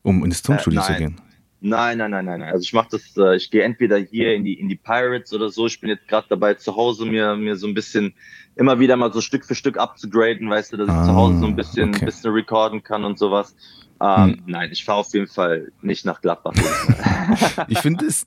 Um 0.02 0.24
ins 0.24 0.42
Tonstudio 0.42 0.80
äh, 0.80 0.84
zu 0.84 0.94
gehen. 0.94 1.20
Nein, 1.60 1.98
nein, 1.98 2.10
nein, 2.10 2.24
nein, 2.24 2.40
nein. 2.40 2.52
Also 2.52 2.62
ich 2.64 2.72
mache 2.72 2.88
das, 2.90 3.16
äh, 3.16 3.36
ich 3.36 3.50
gehe 3.50 3.62
entweder 3.62 3.98
hier 3.98 4.34
in 4.34 4.44
die, 4.44 4.54
in 4.54 4.68
die 4.68 4.74
Pirates 4.74 5.32
oder 5.32 5.48
so. 5.48 5.66
Ich 5.66 5.80
bin 5.80 5.90
jetzt 5.90 6.08
gerade 6.08 6.26
dabei, 6.28 6.54
zu 6.54 6.74
Hause 6.74 7.06
mir, 7.06 7.36
mir 7.36 7.56
so 7.56 7.68
ein 7.68 7.74
bisschen 7.74 8.14
immer 8.56 8.80
wieder 8.80 8.96
mal 8.96 9.12
so 9.12 9.20
Stück 9.20 9.44
für 9.44 9.54
Stück 9.54 9.78
abzugraden, 9.78 10.50
weißt 10.50 10.72
du, 10.72 10.76
dass 10.76 10.88
ah, 10.88 11.00
ich 11.00 11.06
zu 11.06 11.14
Hause 11.14 11.38
so 11.38 11.46
ein 11.46 11.54
bisschen, 11.54 11.94
okay. 11.94 12.04
bisschen 12.06 12.32
recorden 12.32 12.82
kann 12.82 13.04
und 13.04 13.18
sowas. 13.18 13.54
Ähm, 14.00 14.24
hm. 14.24 14.42
Nein, 14.46 14.70
ich 14.72 14.84
fahre 14.84 14.98
auf 14.98 15.14
jeden 15.14 15.28
Fall 15.28 15.72
nicht 15.82 16.04
nach 16.04 16.20
Gladbach. 16.20 16.52
ich 17.68 17.78
finde 17.78 18.06
es, 18.06 18.24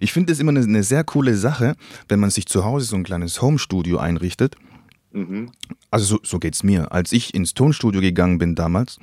ich 0.00 0.12
finde 0.12 0.32
es 0.32 0.40
immer 0.40 0.50
eine, 0.50 0.60
eine, 0.60 0.82
sehr 0.82 1.04
coole 1.04 1.34
Sache, 1.34 1.76
wenn 2.08 2.18
man 2.18 2.30
sich 2.30 2.46
zu 2.46 2.64
Hause 2.64 2.86
so 2.86 2.96
ein 2.96 3.04
kleines 3.04 3.40
Homestudio 3.42 3.98
einrichtet. 3.98 4.56
Mhm. 5.12 5.50
Also 5.90 6.16
so, 6.16 6.20
so 6.22 6.38
geht 6.38 6.54
es 6.54 6.62
mir. 6.62 6.92
Als 6.92 7.12
ich 7.12 7.34
ins 7.34 7.54
Tonstudio 7.54 8.00
gegangen 8.00 8.38
bin 8.38 8.54
damals, 8.54 8.98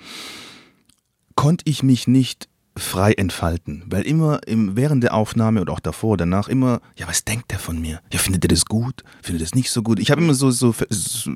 konnte 1.36 1.64
ich 1.68 1.84
mich 1.84 2.08
nicht 2.08 2.50
frei 2.80 3.14
entfalten. 3.14 3.84
Weil 3.88 4.04
immer 4.04 4.46
im, 4.48 4.76
während 4.76 5.04
der 5.04 5.14
Aufnahme 5.14 5.62
und 5.62 5.70
auch 5.70 5.80
davor, 5.80 6.18
danach 6.18 6.48
immer, 6.48 6.82
ja, 6.96 7.08
was 7.08 7.26
denkt 7.26 7.52
der 7.52 7.60
von 7.60 7.80
mir? 7.80 8.02
Ja, 8.12 8.20
findet 8.20 8.46
er 8.46 8.48
das 8.48 8.66
gut? 8.66 9.04
Findet 9.22 9.42
er 9.42 9.46
das 9.46 9.56
nicht 9.56 9.70
so 9.70 9.84
gut? 9.84 10.00
Ich 10.00 10.12
habe 10.12 10.22
immer 10.22 10.34
so, 10.34 10.50
so, 10.52 10.74
so 10.90 11.32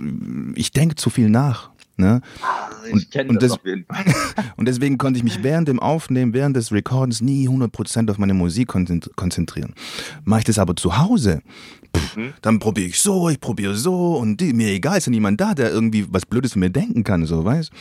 ich 0.55 0.71
denke 0.71 0.95
zu 0.95 1.09
viel 1.09 1.29
nach. 1.29 1.69
Ne? 1.95 2.21
Ich 2.95 3.11
kenne 3.11 3.37
das 3.37 3.51
auf 3.51 3.65
jeden 3.65 3.85
Fall. 3.85 4.03
und 4.57 4.67
deswegen 4.67 4.97
konnte 4.97 5.17
ich 5.17 5.23
mich 5.23 5.43
während 5.43 5.67
dem 5.67 5.79
Aufnehmen, 5.79 6.33
während 6.33 6.55
des 6.55 6.71
Recordens 6.71 7.21
nie 7.21 7.47
100% 7.47 8.09
auf 8.09 8.17
meine 8.17 8.33
Musik 8.33 8.69
konzentrieren. 9.15 9.73
Mache 10.23 10.39
ich 10.39 10.45
das 10.45 10.57
aber 10.57 10.75
zu 10.75 10.97
Hause, 10.97 11.41
pff, 11.95 12.17
mhm. 12.17 12.33
dann 12.41 12.59
probiere 12.59 12.87
ich 12.87 12.99
so, 12.99 13.29
ich 13.29 13.39
probiere 13.39 13.75
so 13.75 14.17
und 14.17 14.41
die, 14.41 14.53
mir 14.53 14.69
egal, 14.69 14.97
ist 14.97 15.05
ja 15.05 15.11
niemand 15.11 15.39
da, 15.39 15.53
der 15.53 15.71
irgendwie 15.71 16.07
was 16.09 16.25
Blödes 16.25 16.53
von 16.53 16.61
mir 16.61 16.71
denken 16.71 17.03
kann, 17.03 17.25
so, 17.25 17.45
weißt 17.45 17.71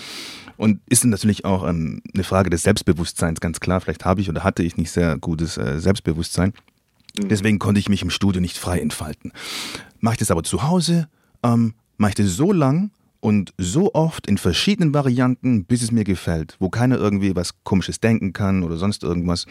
und 0.56 0.80
ist 0.88 1.04
natürlich 1.04 1.44
auch 1.44 1.66
ähm, 1.68 2.02
eine 2.14 2.22
Frage 2.22 2.48
des 2.48 2.62
Selbstbewusstseins, 2.62 3.40
ganz 3.40 3.58
klar. 3.58 3.80
Vielleicht 3.80 4.04
habe 4.04 4.20
ich 4.20 4.28
oder 4.28 4.44
hatte 4.44 4.62
ich 4.62 4.76
nicht 4.76 4.92
sehr 4.92 5.18
gutes 5.18 5.56
äh, 5.56 5.80
Selbstbewusstsein. 5.80 6.52
Mhm. 7.18 7.28
Deswegen 7.28 7.58
konnte 7.58 7.80
ich 7.80 7.88
mich 7.88 8.02
im 8.02 8.10
Studio 8.10 8.40
nicht 8.40 8.58
frei 8.58 8.78
entfalten. 8.78 9.32
Mache 9.98 10.14
ich 10.14 10.18
das 10.18 10.30
aber 10.30 10.44
zu 10.44 10.62
Hause, 10.62 11.08
ähm, 11.42 11.74
mache 11.96 12.10
ich 12.10 12.14
das 12.14 12.28
so 12.36 12.52
lang 12.52 12.90
und 13.22 13.54
so 13.56 13.94
oft 13.94 14.26
in 14.26 14.36
verschiedenen 14.36 14.92
Varianten, 14.92 15.64
bis 15.64 15.82
es 15.82 15.92
mir 15.92 16.02
gefällt, 16.02 16.56
wo 16.58 16.70
keiner 16.70 16.98
irgendwie 16.98 17.36
was 17.36 17.54
Komisches 17.62 18.00
denken 18.00 18.32
kann 18.32 18.64
oder 18.64 18.76
sonst 18.76 19.04
irgendwas. 19.04 19.46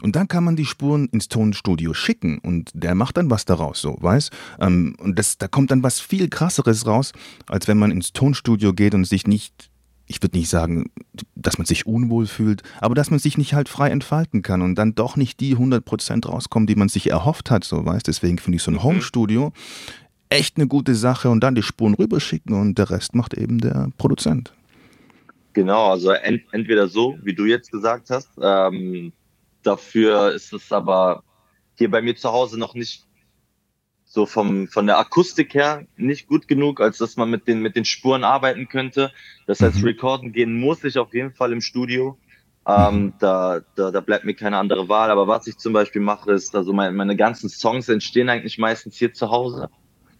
Und 0.00 0.16
dann 0.16 0.28
kann 0.28 0.44
man 0.44 0.56
die 0.56 0.64
Spuren 0.64 1.08
ins 1.12 1.28
Tonstudio 1.28 1.92
schicken 1.92 2.38
und 2.38 2.70
der 2.72 2.94
macht 2.94 3.18
dann 3.18 3.30
was 3.30 3.44
daraus, 3.44 3.82
so, 3.82 3.98
weiß? 4.00 4.30
Ähm, 4.60 4.96
und 4.98 5.18
das, 5.18 5.36
da 5.36 5.46
kommt 5.46 5.70
dann 5.70 5.82
was 5.82 6.00
viel 6.00 6.28
krasseres 6.28 6.86
raus, 6.86 7.12
als 7.48 7.68
wenn 7.68 7.78
man 7.78 7.90
ins 7.90 8.14
Tonstudio 8.14 8.72
geht 8.72 8.94
und 8.94 9.04
sich 9.04 9.26
nicht 9.26 9.70
ich 10.06 10.22
würde 10.22 10.36
nicht 10.36 10.50
sagen, 10.50 10.90
dass 11.34 11.58
man 11.58 11.66
sich 11.66 11.86
unwohl 11.86 12.26
fühlt, 12.26 12.62
aber 12.80 12.94
dass 12.94 13.10
man 13.10 13.18
sich 13.18 13.38
nicht 13.38 13.54
halt 13.54 13.68
frei 13.68 13.88
entfalten 13.88 14.42
kann 14.42 14.60
und 14.60 14.74
dann 14.74 14.94
doch 14.94 15.16
nicht 15.16 15.40
die 15.40 15.56
100% 15.56 16.26
rauskommen, 16.26 16.66
die 16.66 16.74
man 16.74 16.88
sich 16.88 17.08
erhofft 17.08 17.50
hat, 17.50 17.64
so 17.64 17.86
weißt. 17.86 18.06
Deswegen 18.06 18.38
finde 18.38 18.56
ich 18.56 18.62
so 18.62 18.70
ein 18.70 18.74
mhm. 18.74 18.82
Homestudio 18.82 19.52
echt 20.32 20.56
eine 20.56 20.66
gute 20.66 20.94
Sache 20.94 21.30
und 21.30 21.40
dann 21.40 21.54
die 21.54 21.62
Spuren 21.62 21.94
rüberschicken 21.94 22.54
und 22.54 22.78
der 22.78 22.90
Rest 22.90 23.14
macht 23.14 23.34
eben 23.34 23.58
der 23.58 23.90
Produzent. 23.98 24.52
Genau, 25.52 25.90
also 25.90 26.10
ent 26.10 26.42
entweder 26.52 26.88
so, 26.88 27.18
wie 27.22 27.34
du 27.34 27.44
jetzt 27.44 27.70
gesagt 27.70 28.08
hast. 28.10 28.30
Ähm, 28.40 29.12
dafür 29.62 30.32
ist 30.32 30.52
es 30.52 30.72
aber 30.72 31.22
hier 31.76 31.90
bei 31.90 32.00
mir 32.00 32.16
zu 32.16 32.32
Hause 32.32 32.58
noch 32.58 32.74
nicht 32.74 33.04
so 34.04 34.26
vom, 34.26 34.68
von 34.68 34.86
der 34.86 34.98
Akustik 34.98 35.54
her 35.54 35.86
nicht 35.96 36.26
gut 36.26 36.48
genug, 36.48 36.80
als 36.80 36.98
dass 36.98 37.16
man 37.16 37.30
mit 37.30 37.48
den, 37.48 37.60
mit 37.60 37.76
den 37.76 37.84
Spuren 37.84 38.24
arbeiten 38.24 38.68
könnte. 38.68 39.10
Das 39.46 39.60
heißt, 39.60 39.78
mhm. 39.78 39.84
recorden 39.84 40.32
gehen 40.32 40.58
muss 40.58 40.84
ich 40.84 40.98
auf 40.98 41.14
jeden 41.14 41.32
Fall 41.32 41.52
im 41.52 41.60
Studio. 41.60 42.18
Ähm, 42.66 43.04
mhm. 43.04 43.12
da, 43.18 43.60
da, 43.74 43.90
da 43.90 44.00
bleibt 44.00 44.24
mir 44.24 44.34
keine 44.34 44.58
andere 44.58 44.88
Wahl. 44.88 45.10
Aber 45.10 45.26
was 45.28 45.46
ich 45.46 45.56
zum 45.56 45.72
Beispiel 45.72 46.02
mache, 46.02 46.32
ist, 46.32 46.54
also 46.54 46.72
meine, 46.72 46.92
meine 46.92 47.16
ganzen 47.16 47.48
Songs 47.48 47.88
entstehen 47.88 48.28
eigentlich 48.28 48.58
meistens 48.58 48.96
hier 48.96 49.12
zu 49.12 49.30
Hause. 49.30 49.70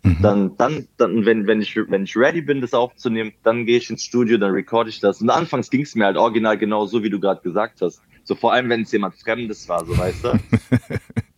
Mhm. 0.05 0.19
Dann, 0.21 0.57
dann, 0.57 0.89
dann, 0.97 1.25
wenn, 1.25 1.47
wenn 1.47 1.61
ich, 1.61 1.77
wenn 1.77 2.05
ich 2.05 2.17
ready 2.17 2.41
bin, 2.41 2.61
das 2.61 2.75
aufzunehmen, 2.75 3.33
dann 3.45 3.67
gehe 3.67 3.79
ich 3.79 3.89
ins 3.89 4.03
Studio, 4.03 4.37
dann 4.37 4.51
recorde 4.51 4.91
ich 4.91 4.99
das. 4.99 5.21
Und 5.21 5.31
anfangs 5.31 5.71
ging 5.71 5.83
es 5.83 5.95
mir 5.95 6.07
halt 6.07 6.17
original 6.17 6.59
genau 6.59 6.87
so, 6.87 7.03
wie 7.03 7.11
du 7.11 7.21
gerade 7.21 7.41
gesagt 7.41 7.81
hast. 7.83 8.03
So 8.25 8.35
vor 8.35 8.53
allem, 8.53 8.69
wenn 8.69 8.83
es 8.83 8.93
jemand 8.93 9.15
Fremdes 9.15 9.69
war, 9.69 9.85
so 9.85 9.97
weißt 9.97 10.25
du. 10.25 10.33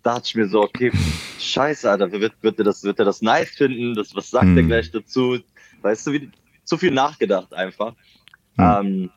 da 0.02 0.14
dachte 0.14 0.22
ich 0.26 0.34
mir 0.34 0.48
so, 0.48 0.62
okay, 0.62 0.90
scheiße, 1.38 1.90
Alter, 1.90 2.10
wird, 2.12 2.34
wird, 2.40 2.58
er 2.58 2.64
das, 2.64 2.82
wird 2.84 2.98
er 2.98 3.04
das 3.04 3.20
nice 3.20 3.50
finden? 3.50 3.94
Das, 3.94 4.14
was 4.14 4.30
sagt 4.30 4.46
mhm. 4.46 4.56
er 4.56 4.62
gleich 4.64 4.90
dazu? 4.90 5.38
Weißt 5.82 6.06
du, 6.06 6.12
wie, 6.12 6.30
zu 6.64 6.78
viel 6.78 6.90
nachgedacht 6.90 7.52
einfach. 7.52 7.92
Mhm. 8.56 8.64
Ähm, 8.64 9.10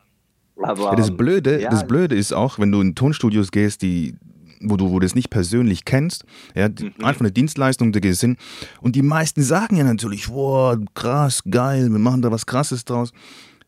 aber, 0.60 0.96
das 0.96 1.16
Blöde, 1.16 1.60
ja. 1.62 1.70
das 1.70 1.86
Blöde 1.86 2.16
ist 2.16 2.32
auch, 2.32 2.58
wenn 2.58 2.72
du 2.72 2.80
in 2.80 2.94
Tonstudios 2.94 3.52
gehst, 3.52 3.82
die 3.82 4.16
wo 4.60 4.76
du, 4.76 4.90
wo 4.90 4.98
du 4.98 5.06
das 5.06 5.14
nicht 5.14 5.30
persönlich 5.30 5.84
kennst, 5.84 6.24
ja, 6.54 6.68
mhm. 6.68 6.92
einfach 7.02 7.20
eine 7.20 7.32
Dienstleistung, 7.32 7.92
die 7.92 8.00
gehst 8.00 8.20
hin. 8.20 8.36
Und 8.80 8.96
die 8.96 9.02
meisten 9.02 9.42
sagen 9.42 9.76
ja 9.76 9.84
natürlich, 9.84 10.28
wow, 10.28 10.76
krass, 10.94 11.42
geil, 11.48 11.90
wir 11.90 11.98
machen 11.98 12.22
da 12.22 12.30
was 12.30 12.46
Krasses 12.46 12.84
draus. 12.84 13.12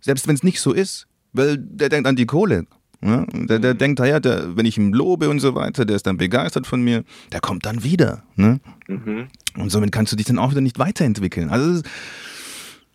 Selbst 0.01 0.27
wenn 0.29 0.35
es 0.35 0.43
nicht 0.43 0.61
so 0.61 0.73
ist, 0.73 1.07
weil 1.33 1.59
der 1.59 1.89
denkt 1.89 2.09
an 2.09 2.17
die 2.17 2.27
Kohle. 2.27 2.67
Ja? 3.03 3.25
Der, 3.33 3.59
der 3.59 3.75
mhm. 3.75 3.79
denkt, 3.79 4.01
ja, 4.01 4.21
der, 4.21 4.57
wenn 4.57 4.67
ich 4.67 4.77
ihn 4.77 4.93
lobe 4.93 5.29
und 5.29 5.41
so 5.41 5.55
weiter, 5.55 5.85
der 5.85 5.97
ist 5.97 6.07
dann 6.07 6.17
begeistert 6.17 6.67
von 6.67 6.83
mir, 6.83 7.05
der 7.33 7.41
kommt 7.41 7.67
dann 7.67 7.83
wieder. 7.83 8.25
Ne? 8.37 8.61
Mhm. 8.89 9.29
Und 9.57 9.71
somit 9.71 9.93
kannst 9.93 10.13
du 10.13 10.17
dich 10.17 10.27
dann 10.27 10.39
auch 10.39 10.51
wieder 10.51 10.61
nicht 10.61 10.79
weiterentwickeln. 10.79 11.49
Also 11.49 11.81
ist, 11.81 11.87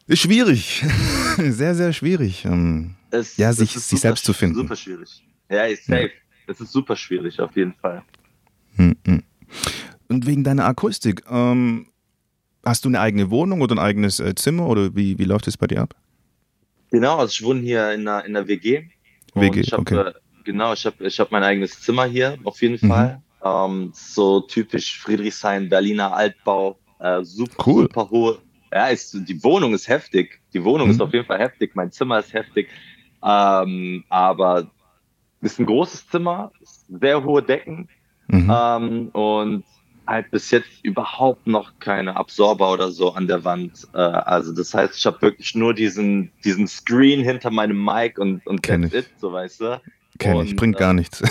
ist 0.08 0.19
schwierig. 0.19 0.86
sehr, 1.38 1.75
sehr 1.75 1.93
schwierig. 1.93 2.45
Ähm, 2.45 2.95
es, 3.12 3.38
ja, 3.38 3.53
sich, 3.53 3.71
sich 3.71 3.99
selbst 3.99 4.25
zu 4.25 4.34
finden. 4.34 4.55
Super 4.55 4.75
schwierig. 4.75 5.23
Ja, 5.49 5.63
ist 5.63 5.86
safe. 5.86 6.03
Ja. 6.03 6.10
Es 6.47 6.60
ist 6.60 6.71
super 6.71 6.95
schwierig, 6.95 7.39
auf 7.39 7.55
jeden 7.55 7.73
Fall. 7.73 8.03
Mhm. 8.77 9.23
Und 10.08 10.25
wegen 10.27 10.43
deiner 10.43 10.65
Akustik, 10.65 11.23
ähm, 11.29 11.88
hast 12.63 12.86
du 12.86 12.89
eine 12.89 12.99
eigene 12.99 13.29
Wohnung 13.29 13.62
oder 13.62 13.75
ein 13.75 13.79
eigenes 13.79 14.19
äh, 14.19 14.36
Zimmer 14.36 14.67
oder 14.67 14.95
wie, 14.95 15.17
wie 15.17 15.23
läuft 15.23 15.47
es 15.47 15.58
bei 15.58 15.67
dir 15.67 15.81
ab? 15.81 15.95
Genau, 16.91 17.17
also 17.17 17.31
ich 17.31 17.43
wohne 17.43 17.62
hier 17.62 17.91
in 17.93 18.08
einer, 18.08 18.25
in 18.25 18.36
einer 18.36 18.47
WG. 18.47 18.84
WG, 19.34 19.60
ich 19.62 19.73
hab, 19.73 19.81
okay. 19.81 19.95
Äh, 19.95 20.13
genau, 20.43 20.73
ich 20.73 20.86
habe 20.86 21.05
ich 21.05 21.19
hab 21.19 21.31
mein 21.31 21.43
eigenes 21.43 21.81
Zimmer 21.81 22.05
hier, 22.05 22.38
auf 22.43 22.62
jeden 22.62 22.79
mhm. 22.86 22.89
Fall. 22.89 23.21
Ähm, 23.43 23.91
so 23.93 24.41
typisch 24.41 24.99
Friedrichshain, 24.99 25.69
Berliner 25.69 26.13
Altbau, 26.13 26.77
äh, 26.99 27.23
super, 27.23 27.63
cool. 27.65 27.84
super 27.84 28.10
hohe. 28.10 28.38
Ja, 28.71 28.88
ist, 28.88 29.13
die 29.13 29.43
Wohnung 29.43 29.73
ist 29.73 29.88
heftig. 29.88 30.41
Die 30.53 30.63
Wohnung 30.63 30.88
mhm. 30.88 30.93
ist 30.93 31.01
auf 31.01 31.13
jeden 31.13 31.25
Fall 31.25 31.39
heftig. 31.39 31.75
Mein 31.75 31.91
Zimmer 31.91 32.19
ist 32.19 32.34
heftig. 32.34 32.69
Ähm, 33.23 34.03
aber 34.10 34.71
ist 35.45 35.60
ein 35.60 35.65
großes 35.65 36.10
Zimmer, 36.10 36.51
sehr 36.89 37.23
hohe 37.23 37.43
Decken 37.43 37.88
mhm. 38.27 38.51
ähm, 38.53 39.10
und 39.10 39.63
halt 40.08 40.29
bis 40.31 40.51
jetzt 40.51 40.69
überhaupt 40.84 41.47
noch 41.47 41.71
keine 41.79 42.15
Absorber 42.15 42.73
oder 42.73 42.91
so 42.91 43.13
an 43.13 43.27
der 43.27 43.43
Wand. 43.43 43.88
Äh, 43.93 43.97
also 43.97 44.53
das 44.53 44.73
heißt, 44.73 44.97
ich 44.97 45.05
habe 45.05 45.21
wirklich 45.21 45.55
nur 45.55 45.73
diesen, 45.73 46.31
diesen 46.43 46.67
Screen 46.67 47.23
hinter 47.23 47.51
meinem 47.51 47.84
Mic 47.84 48.19
und, 48.19 48.45
und 48.45 48.62
Kenn 48.62 48.84
that's 48.84 48.93
ich. 48.93 48.99
it, 48.99 49.19
so 49.19 49.31
weißt 49.31 49.62
du. 49.62 49.81
Kenn 50.17 50.39
ich, 50.41 50.55
bringt 50.55 50.77
äh, 50.77 50.79
gar 50.79 50.93
nichts. 50.93 51.21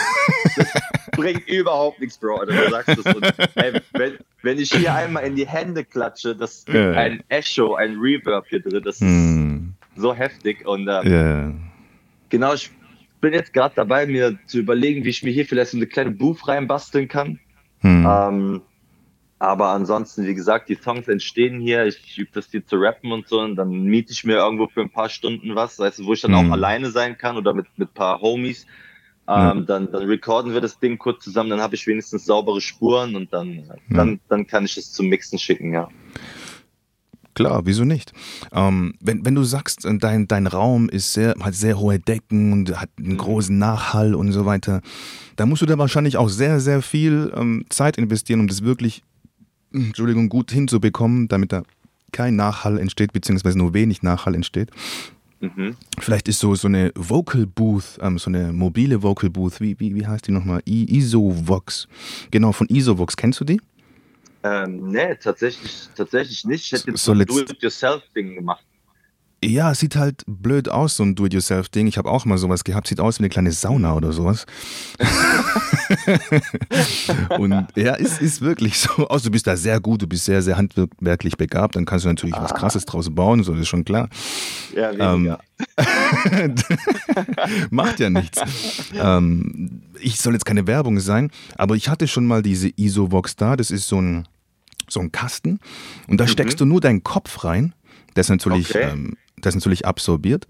bringt 1.13 1.49
überhaupt 1.49 2.01
nichts, 2.01 2.19
Bro. 2.19 2.37
Also, 2.37 2.53
du 2.53 2.71
sagst 2.71 2.99
es. 2.99 3.15
Und, 3.15 3.25
ey, 3.55 3.81
wenn, 3.93 4.19
wenn 4.43 4.59
ich 4.59 4.73
hier 4.73 4.95
einmal 4.95 5.25
in 5.25 5.37
die 5.37 5.47
Hände 5.47 5.85
klatsche, 5.85 6.37
das 6.37 6.59
ist 6.59 6.69
ja. 6.69 6.91
ein 6.93 7.23
Echo, 7.29 7.77
ein 7.77 7.99
Reverb 7.99 8.47
hier 8.49 8.61
drin, 8.61 8.83
das 8.85 8.97
ist 8.97 9.03
mm. 9.03 9.75
so 9.97 10.13
heftig. 10.13 10.67
Und 10.67 10.87
äh, 10.87 11.09
yeah. 11.09 11.55
genau, 12.29 12.53
ich 12.53 12.71
bin 13.25 13.33
jetzt 13.33 13.55
gerade 13.55 13.75
dabei, 13.75 14.05
mir 14.05 14.39
zu 14.45 14.59
überlegen, 14.59 15.03
wie 15.05 15.09
ich 15.09 15.23
mir 15.23 15.31
hier 15.31 15.47
vielleicht 15.47 15.71
so 15.71 15.79
eine 15.79 15.87
kleine 15.87 16.11
Booth 16.11 16.47
reinbasteln 16.47 17.09
kann. 17.09 17.41
Hm. 17.81 18.07
Ähm, 18.07 18.63
aber 19.39 19.69
ansonsten, 19.69 20.27
wie 20.27 20.35
gesagt, 20.35 20.69
die 20.69 20.75
Songs 20.75 21.09
entstehen 21.09 21.59
hier. 21.59 21.87
Ich 21.87 22.19
übe 22.19 22.31
das 22.35 22.51
hier 22.51 22.67
zu 22.67 22.77
rappen 22.77 23.13
und 23.13 23.27
so. 23.27 23.41
Und 23.41 23.57
dann 23.57 23.85
miete 23.85 24.13
ich 24.13 24.25
mir 24.25 24.37
irgendwo 24.37 24.67
für 24.67 24.83
ein 24.83 24.91
paar 24.91 25.09
Stunden 25.09 25.55
was, 25.55 25.79
weißt 25.79 26.01
du, 26.01 26.05
wo 26.05 26.13
ich 26.13 26.21
dann 26.21 26.39
hm. 26.39 26.51
auch 26.51 26.53
alleine 26.53 26.91
sein 26.91 27.17
kann 27.17 27.39
oder 27.39 27.55
mit, 27.55 27.67
mit 27.79 27.89
ein 27.89 27.95
paar 27.95 28.21
Homies. 28.21 28.67
Ähm, 29.27 29.35
ja. 29.37 29.55
dann, 29.55 29.91
dann 29.91 30.03
recorden 30.03 30.53
wir 30.53 30.61
das 30.61 30.79
Ding 30.79 30.99
kurz 30.99 31.25
zusammen, 31.25 31.49
dann 31.49 31.63
habe 31.63 31.75
ich 31.75 31.87
wenigstens 31.87 32.27
saubere 32.27 32.61
Spuren 32.61 33.17
und 33.17 33.33
dann, 33.33 33.55
ja. 33.55 33.75
dann, 33.89 34.21
dann 34.29 34.47
kann 34.47 34.67
ich 34.67 34.77
es 34.77 34.93
zum 34.93 35.07
Mixen 35.07 35.39
schicken, 35.39 35.73
ja. 35.73 35.89
Klar, 37.35 37.63
wieso 37.67 37.85
nicht? 37.85 38.13
Ähm, 38.53 38.95
wenn, 39.01 39.25
wenn 39.25 39.35
du 39.35 39.43
sagst, 39.43 39.85
äh, 39.85 39.99
dein, 39.99 40.29
dein 40.29 40.47
Raum 40.47 40.89
ist 40.89 41.13
sehr, 41.13 41.35
hat 41.41 41.55
sehr 41.55 41.79
hohe 41.79 41.99
Decken 41.99 42.53
und 42.53 42.81
hat 42.81 42.91
einen 42.99 43.13
mhm. 43.13 43.19
großen 43.19 43.59
Nachhall 43.59 44.15
und 44.15 44.33
so 44.33 44.47
weiter, 44.47 44.81
da 45.37 45.47
musst 45.47 45.63
du 45.63 45.67
da 45.67 45.77
wahrscheinlich 45.79 46.17
auch 46.17 46.29
sehr, 46.29 46.61
sehr 46.61 46.81
viel 46.81 47.33
ähm, 47.37 47.65
Zeit 47.69 47.99
investieren, 47.99 48.41
um 48.41 48.49
das 48.49 48.63
wirklich, 48.63 49.03
Entschuldigung, 49.73 50.29
gut 50.29 50.53
hinzubekommen, 50.53 51.29
damit 51.29 51.53
da 51.53 51.65
kein 52.13 52.37
Nachhall 52.37 52.79
entsteht, 52.79 53.13
beziehungsweise 53.13 53.59
nur 53.59 53.75
wenig 53.75 54.03
Nachhall 54.03 54.37
entsteht. 54.37 54.71
Mhm. 55.41 55.77
Vielleicht 55.99 56.29
ist 56.29 56.39
so, 56.39 56.55
so 56.55 56.69
eine 56.69 56.93
Vocal 56.95 57.47
Booth, 57.47 57.99
ähm, 58.01 58.19
so 58.19 58.31
eine 58.31 58.53
mobile 58.53 59.03
Vocal 59.03 59.31
Booth, 59.31 59.61
wie, 59.61 59.79
wie, 59.79 59.95
wie 59.95 60.07
heißt 60.07 60.29
die 60.29 60.33
nochmal? 60.33 60.63
Isovox. 60.65 61.89
Genau, 62.31 62.53
von 62.53 62.69
Isovox. 62.69 63.17
Kennst 63.17 63.41
du 63.41 63.45
die? 63.45 63.61
Ähm, 64.45 64.89
nee, 64.89 65.17
tatsächlich, 65.17 65.89
tatsächlich 65.97 66.45
nicht. 66.45 66.67
Ich 66.67 66.73
hätte 66.73 66.91
jetzt 66.91 67.03
so, 67.03 67.13
ein 67.13 67.25
Do-it-yourself-Ding 67.25 68.35
gemacht. 68.35 68.63
Ja, 69.43 69.75
sieht 69.75 69.97
halt 69.97 70.23
blöd 70.27 70.69
aus, 70.69 70.97
so 70.97 71.03
ein 71.03 71.15
Do-it-yourself-Ding. 71.15 71.87
Ich 71.87 71.99
habe 71.99 72.11
auch 72.11 72.25
mal 72.27 72.39
sowas 72.39 72.65
gehabt, 72.65 72.87
sieht 72.87 73.01
aus 73.01 73.19
wie 73.19 73.23
eine 73.23 73.31
kleine 73.31 73.53
Sauna 73.53 73.95
oder 73.95 74.13
sowas. 74.13 74.47
und 77.39 77.67
ja, 77.75 77.95
ist, 77.95 78.21
ist 78.21 78.41
wirklich 78.41 78.79
so 78.79 79.09
aus. 79.09 79.23
Du 79.23 79.31
bist 79.31 79.47
da 79.47 79.57
sehr 79.57 79.81
gut, 79.81 80.03
du 80.03 80.07
bist 80.07 80.27
sehr, 80.27 80.43
sehr 80.43 80.57
handwerklich 80.57 81.37
begabt, 81.37 81.77
dann 81.77 81.85
kannst 81.85 82.05
du 82.05 82.09
natürlich 82.09 82.35
ah. 82.35 82.45
was 82.45 82.55
Krasses 82.55 82.85
draus 82.85 83.15
bauen, 83.15 83.45
so 83.45 83.53
das 83.53 83.63
ist 83.63 83.69
schon 83.69 83.85
klar. 83.85 84.09
Ja, 84.75 84.91
weniger. 84.91 85.39
Ähm, 86.37 86.55
macht 87.71 88.01
ja 88.01 88.11
nichts. 88.11 88.41
Ähm, 88.95 89.83
ich 90.01 90.21
soll 90.21 90.35
jetzt 90.35 90.45
keine 90.45 90.67
Werbung 90.67 91.01
sein, 91.01 91.31
aber 91.57 91.77
ich 91.77 91.89
hatte 91.89 92.09
schon 92.09 92.27
mal 92.27 92.43
diese 92.43 92.71
Isovox 92.77 93.37
da, 93.37 93.57
das 93.57 93.71
ist 93.71 93.89
so 93.89 94.01
ein, 94.01 94.27
so 94.89 95.01
ein 95.01 95.13
Kasten 95.13 95.59
und 96.09 96.19
da 96.19 96.25
mhm. 96.25 96.29
steckst 96.29 96.61
du 96.61 96.65
nur 96.65 96.81
deinen 96.81 97.03
Kopf 97.03 97.45
rein. 97.45 97.75
Das 98.15 98.27
ist 98.27 98.31
natürlich 98.31 98.71
okay. 98.71 98.91
ähm, 98.91 99.17
das 99.41 99.55
natürlich 99.55 99.87
absorbiert. 99.87 100.47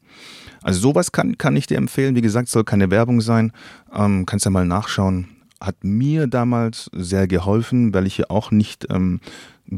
Also 0.63 0.81
sowas 0.81 1.11
kann, 1.11 1.37
kann 1.37 1.57
ich 1.57 1.67
dir 1.67 1.79
empfehlen. 1.79 2.15
Wie 2.15 2.23
gesagt, 2.23 2.49
soll 2.49 2.65
keine 2.65 2.93
Werbung 2.93 3.21
sein. 3.21 3.53
Ähm, 3.93 4.25
kannst 4.25 4.45
ja 4.45 4.53
mal 4.53 4.67
nachschauen. 4.67 5.29
Hat 5.61 5.83
mir 5.83 6.29
damals 6.29 6.91
sehr 6.95 7.27
geholfen, 7.27 7.93
weil 7.93 8.07
ich 8.07 8.19
ja 8.19 8.27
auch 8.29 8.53
nicht 8.53 8.87
ähm, 8.89 9.21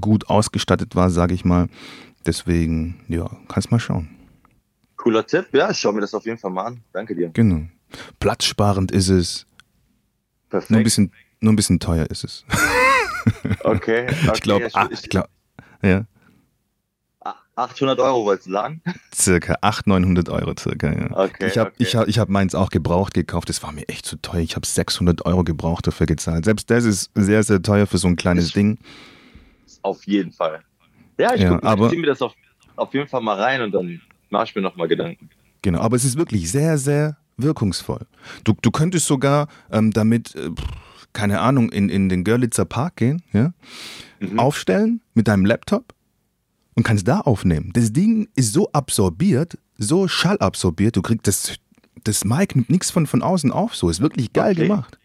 gut 0.01 0.29
ausgestattet 0.29 0.95
war, 0.95 1.09
sage 1.09 1.35
ich 1.35 1.45
mal. 1.47 1.69
Deswegen, 2.27 3.01
ja, 3.09 3.31
kannst 3.49 3.71
mal 3.71 3.81
schauen. 3.81 4.09
Cooler 4.97 5.27
Tipp, 5.27 5.47
ja, 5.53 5.71
ich 5.71 5.79
schaue 5.79 5.95
mir 5.95 6.01
das 6.01 6.15
auf 6.15 6.25
jeden 6.25 6.39
Fall 6.39 6.51
mal 6.51 6.67
an. 6.67 6.83
Danke 6.93 7.15
dir. 7.15 7.31
Genau. 7.31 7.67
Platzsparend 8.21 8.93
ist 8.93 9.09
es. 9.09 9.47
Perfekt. 10.49 10.71
Nur 10.71 10.81
ein 10.81 10.85
bisschen, 10.85 11.13
nur 11.41 11.53
ein 11.53 11.57
bisschen 11.57 11.81
teuer 11.81 12.07
ist 12.11 12.25
es. 12.25 12.45
okay, 13.65 14.07
okay. 14.09 14.31
Ich 14.35 14.41
glaube, 14.41 14.71
ich, 14.91 15.09
glaub, 15.09 15.29
ja. 15.83 16.07
800 17.55 17.99
Euro 18.01 18.25
wolltest 18.25 18.47
du 18.49 18.53
sagen? 18.53 18.81
Circa 19.15 19.57
800, 19.61 20.01
900 20.01 20.29
Euro 20.31 20.55
circa, 20.59 20.93
ja. 20.93 21.11
Okay, 21.11 21.49
ich 21.49 21.59
habe 21.59 21.71
okay. 21.71 21.83
ich 21.83 21.97
hab, 21.97 22.09
ich 22.09 22.19
hab 22.19 22.29
meins 22.29 22.55
auch 22.55 22.71
gebraucht 22.71 23.13
gekauft, 23.13 23.49
das 23.49 23.63
war 23.63 23.73
mir 23.73 23.89
echt 23.89 24.07
zu 24.07 24.17
teuer. 24.17 24.41
Ich 24.41 24.57
habe 24.57 24.67
600 24.67 25.27
Euro 25.27 25.45
gebraucht 25.45 25.87
dafür 25.87 26.07
gezahlt. 26.07 26.47
Selbst 26.47 26.71
das 26.71 26.85
ist 26.85 27.11
sehr, 27.15 27.43
sehr 27.43 27.61
teuer 27.61 27.87
für 27.87 27.99
so 27.99 28.09
ein 28.09 28.17
kleines 28.17 28.49
ich, 28.49 28.53
Ding. 28.55 28.79
Auf 29.83 30.05
jeden 30.07 30.33
Fall. 30.33 30.63
Ja, 31.23 31.35
ich, 31.35 31.41
ja, 31.41 31.57
guck, 31.57 31.85
ich 31.85 31.89
ziehe 31.91 32.01
mir 32.01 32.09
das 32.09 32.21
auf, 32.21 32.35
auf 32.75 32.93
jeden 32.95 33.07
Fall 33.07 33.21
mal 33.21 33.41
rein 33.41 33.63
und 33.63 33.71
dann 33.71 34.01
mache 34.31 34.47
ich 34.47 34.57
mir 34.57 34.61
nochmal 34.61 34.89
Gedanken. 34.89 35.31
Genau, 35.63 35.79
aber 35.79 35.95
es 35.95 36.05
ist 36.05 36.19
wirklich 36.19 36.51
sehr, 36.51 36.79
sehr 36.79 37.17
wirkungsvoll. 37.37 38.07
Du, 38.43 38.55
du 38.61 38.73
könntest 38.73 39.07
sogar 39.07 39.47
ähm, 39.71 39.93
damit, 39.93 40.35
äh, 40.35 40.51
keine 41.13 41.39
Ahnung, 41.39 41.71
in, 41.71 41.89
in 41.91 42.09
den 42.09 42.25
Görlitzer 42.25 42.65
Park 42.65 42.97
gehen, 42.97 43.23
ja? 43.33 43.53
Mhm. 44.19 44.41
aufstellen 44.41 45.01
mit 45.15 45.29
deinem 45.29 45.45
Laptop 45.45 45.95
und 46.75 46.83
kannst 46.83 47.07
da 47.07 47.21
aufnehmen. 47.21 47.71
Das 47.73 47.93
Ding 47.93 48.29
ist 48.35 48.53
so 48.53 48.73
absorbiert, 48.73 49.59
so 49.79 50.09
schallabsorbiert, 50.09 50.97
du 50.97 51.03
kriegst 51.03 51.29
das, 51.29 51.55
das 52.03 52.25
Mic 52.25 52.57
nimmt 52.57 52.69
nichts 52.69 52.91
von, 52.91 53.07
von 53.07 53.23
außen 53.23 53.53
auf, 53.53 53.77
so 53.77 53.89
ist 53.89 54.01
wirklich 54.01 54.33
geil 54.33 54.55
okay. 54.55 54.67
gemacht. 54.67 54.99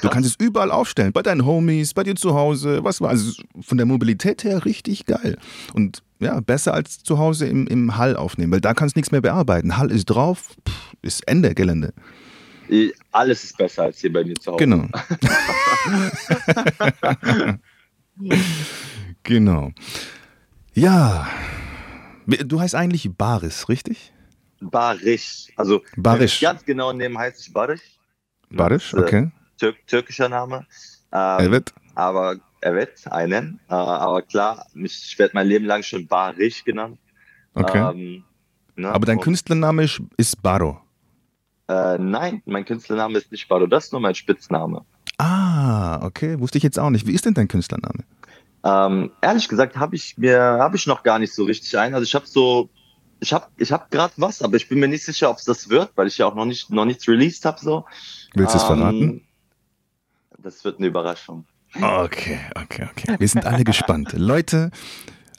Du 0.00 0.08
kannst 0.08 0.28
es 0.28 0.36
überall 0.38 0.70
aufstellen, 0.70 1.12
bei 1.12 1.22
deinen 1.22 1.44
Homies, 1.44 1.92
bei 1.92 2.04
dir 2.04 2.14
zu 2.14 2.34
Hause, 2.34 2.84
was 2.84 3.00
war. 3.00 3.10
Also 3.10 3.42
von 3.60 3.78
der 3.78 3.86
Mobilität 3.86 4.44
her 4.44 4.64
richtig 4.64 5.06
geil. 5.06 5.38
Und 5.74 6.02
ja, 6.20 6.38
besser 6.40 6.74
als 6.74 7.02
zu 7.02 7.18
Hause 7.18 7.46
im, 7.46 7.66
im 7.66 7.96
Hall 7.96 8.16
aufnehmen, 8.16 8.52
weil 8.52 8.60
da 8.60 8.74
kannst 8.74 8.94
du 8.94 8.98
nichts 8.98 9.12
mehr 9.12 9.20
bearbeiten. 9.20 9.76
Hall 9.76 9.90
ist 9.90 10.06
drauf, 10.06 10.56
pff, 10.68 10.92
ist 11.02 11.26
Ende 11.26 11.54
Gelände. 11.54 11.92
Alles 13.12 13.44
ist 13.44 13.56
besser 13.56 13.84
als 13.84 13.98
hier 13.98 14.12
bei 14.12 14.24
mir 14.24 14.34
zu 14.34 14.52
Hause. 14.52 14.58
Genau. 14.58 14.88
genau. 19.22 19.70
Ja. 20.74 21.28
Du 22.26 22.60
heißt 22.60 22.74
eigentlich 22.74 23.10
Baris, 23.16 23.68
richtig? 23.68 24.12
Barisch. 24.60 25.48
Also 25.56 25.82
Barisch. 25.96 26.40
ganz 26.40 26.64
genau 26.64 26.92
nehmen 26.92 27.16
heißt 27.16 27.40
ich 27.40 27.52
Barisch. 27.52 27.80
Barisch, 28.50 28.94
okay. 28.94 29.30
Tür 29.58 29.74
türkischer 29.86 30.28
Name. 30.28 30.66
Ähm, 31.12 31.38
Evet. 31.40 31.74
Aber 31.94 32.36
Evet, 32.60 33.04
einen. 33.10 33.60
Äh, 33.68 33.74
aber 33.74 34.22
klar, 34.22 34.66
ich 34.74 35.18
werde 35.18 35.32
mein 35.34 35.46
Leben 35.46 35.64
lang 35.64 35.82
schon 35.82 36.06
Barisch 36.06 36.64
genannt. 36.64 36.98
Okay. 37.54 37.78
Ähm, 37.78 38.24
ne? 38.76 38.90
Aber 38.90 39.06
dein 39.06 39.20
Künstlername 39.20 39.84
ist, 39.84 40.00
ist 40.16 40.42
Baro. 40.42 40.80
Äh, 41.68 41.98
nein, 41.98 42.42
mein 42.46 42.64
Künstlername 42.64 43.18
ist 43.18 43.30
nicht 43.30 43.48
Baro, 43.48 43.66
das 43.66 43.86
ist 43.86 43.92
nur 43.92 44.00
mein 44.00 44.14
Spitzname. 44.14 44.84
Ah, 45.18 46.04
okay, 46.04 46.38
wusste 46.40 46.58
ich 46.58 46.64
jetzt 46.64 46.78
auch 46.78 46.90
nicht. 46.90 47.06
Wie 47.06 47.12
ist 47.12 47.26
denn 47.26 47.34
dein 47.34 47.48
Künstlername? 47.48 48.04
Ähm, 48.64 49.12
ehrlich 49.20 49.48
gesagt 49.48 49.76
habe 49.76 49.94
ich 49.94 50.18
mir 50.18 50.40
habe 50.40 50.76
ich 50.76 50.86
noch 50.86 51.02
gar 51.02 51.18
nicht 51.18 51.32
so 51.32 51.44
richtig 51.44 51.78
ein. 51.78 51.94
Also 51.94 52.04
ich 52.04 52.14
habe 52.14 52.26
so 52.26 52.68
ich 53.20 53.32
habe 53.32 53.46
ich 53.56 53.70
habe 53.70 53.86
gerade 53.90 54.14
was, 54.16 54.42
aber 54.42 54.56
ich 54.56 54.68
bin 54.68 54.80
mir 54.80 54.88
nicht 54.88 55.04
sicher, 55.04 55.30
ob 55.30 55.38
es 55.38 55.44
das 55.44 55.68
wird, 55.68 55.90
weil 55.94 56.08
ich 56.08 56.18
ja 56.18 56.26
auch 56.26 56.34
noch 56.34 56.44
nicht 56.44 56.70
noch 56.70 56.84
nichts 56.84 57.06
released 57.06 57.44
habe 57.44 57.58
so. 57.60 57.84
Willst 58.34 58.54
du 58.54 58.58
es 58.58 58.64
ähm, 58.64 58.68
verraten? 58.68 59.27
Das 60.40 60.64
wird 60.64 60.78
eine 60.78 60.86
Überraschung. 60.86 61.44
Okay, 61.74 62.38
okay, 62.54 62.88
okay. 62.90 63.16
Wir 63.18 63.28
sind 63.28 63.44
alle 63.44 63.64
gespannt. 63.64 64.12
Leute, 64.12 64.70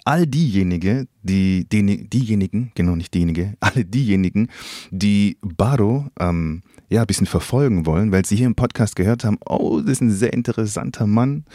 all 0.04 0.28
diejenigen, 0.28 1.08
die, 1.24 1.68
die, 1.70 2.10
diejenigen, 2.10 2.72
genau 2.76 2.96
nicht 2.96 3.14
diejenige, 3.14 3.56
alle 3.62 3.86
diejenigen, 3.86 4.50
die 4.92 5.38
Baro 5.42 6.08
ähm, 6.20 6.64
ja, 6.90 7.02
ein 7.02 7.08
bisschen 7.08 7.28
verfolgen 7.28 7.86
wollen, 7.86 8.12
weil 8.12 8.26
sie 8.26 8.36
hier 8.36 8.48
im 8.48 8.56
Podcast 8.56 8.96
gehört 8.96 9.24
haben, 9.24 9.38
oh, 9.46 9.80
das 9.80 9.94
ist 9.94 10.02
ein 10.02 10.12
sehr 10.12 10.34
interessanter 10.34 11.08
Mann, 11.08 11.46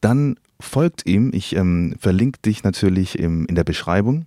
dann 0.00 0.36
folgt 0.60 1.06
ihm. 1.06 1.30
Ich 1.34 1.54
ähm, 1.54 1.94
verlinke 1.98 2.40
dich 2.40 2.62
natürlich 2.64 3.18
im, 3.18 3.46
in 3.46 3.54
der 3.54 3.64
Beschreibung. 3.64 4.26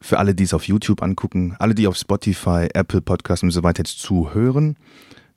Für 0.00 0.18
alle, 0.18 0.34
die 0.34 0.44
es 0.44 0.54
auf 0.54 0.68
YouTube 0.68 1.02
angucken, 1.02 1.56
alle, 1.58 1.74
die 1.74 1.88
auf 1.88 1.96
Spotify, 1.96 2.68
Apple 2.72 3.00
Podcast 3.00 3.42
und 3.42 3.50
so 3.50 3.62
weiter 3.62 3.80
jetzt 3.80 3.98
zuhören. 3.98 4.76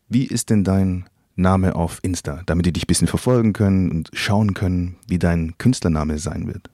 Wie 0.07 0.25
ist 0.25 0.51
denn 0.51 0.63
dein 0.63 1.05
Name 1.41 1.75
auf 1.75 1.99
Insta, 2.03 2.41
damit 2.45 2.65
die 2.65 2.73
dich 2.73 2.83
ein 2.83 2.87
bisschen 2.87 3.07
verfolgen 3.07 3.53
können 3.53 3.91
und 3.91 4.09
schauen 4.13 4.53
können, 4.53 4.97
wie 5.07 5.19
dein 5.19 5.57
Künstlername 5.57 6.17
sein 6.17 6.47
wird? 6.47 6.69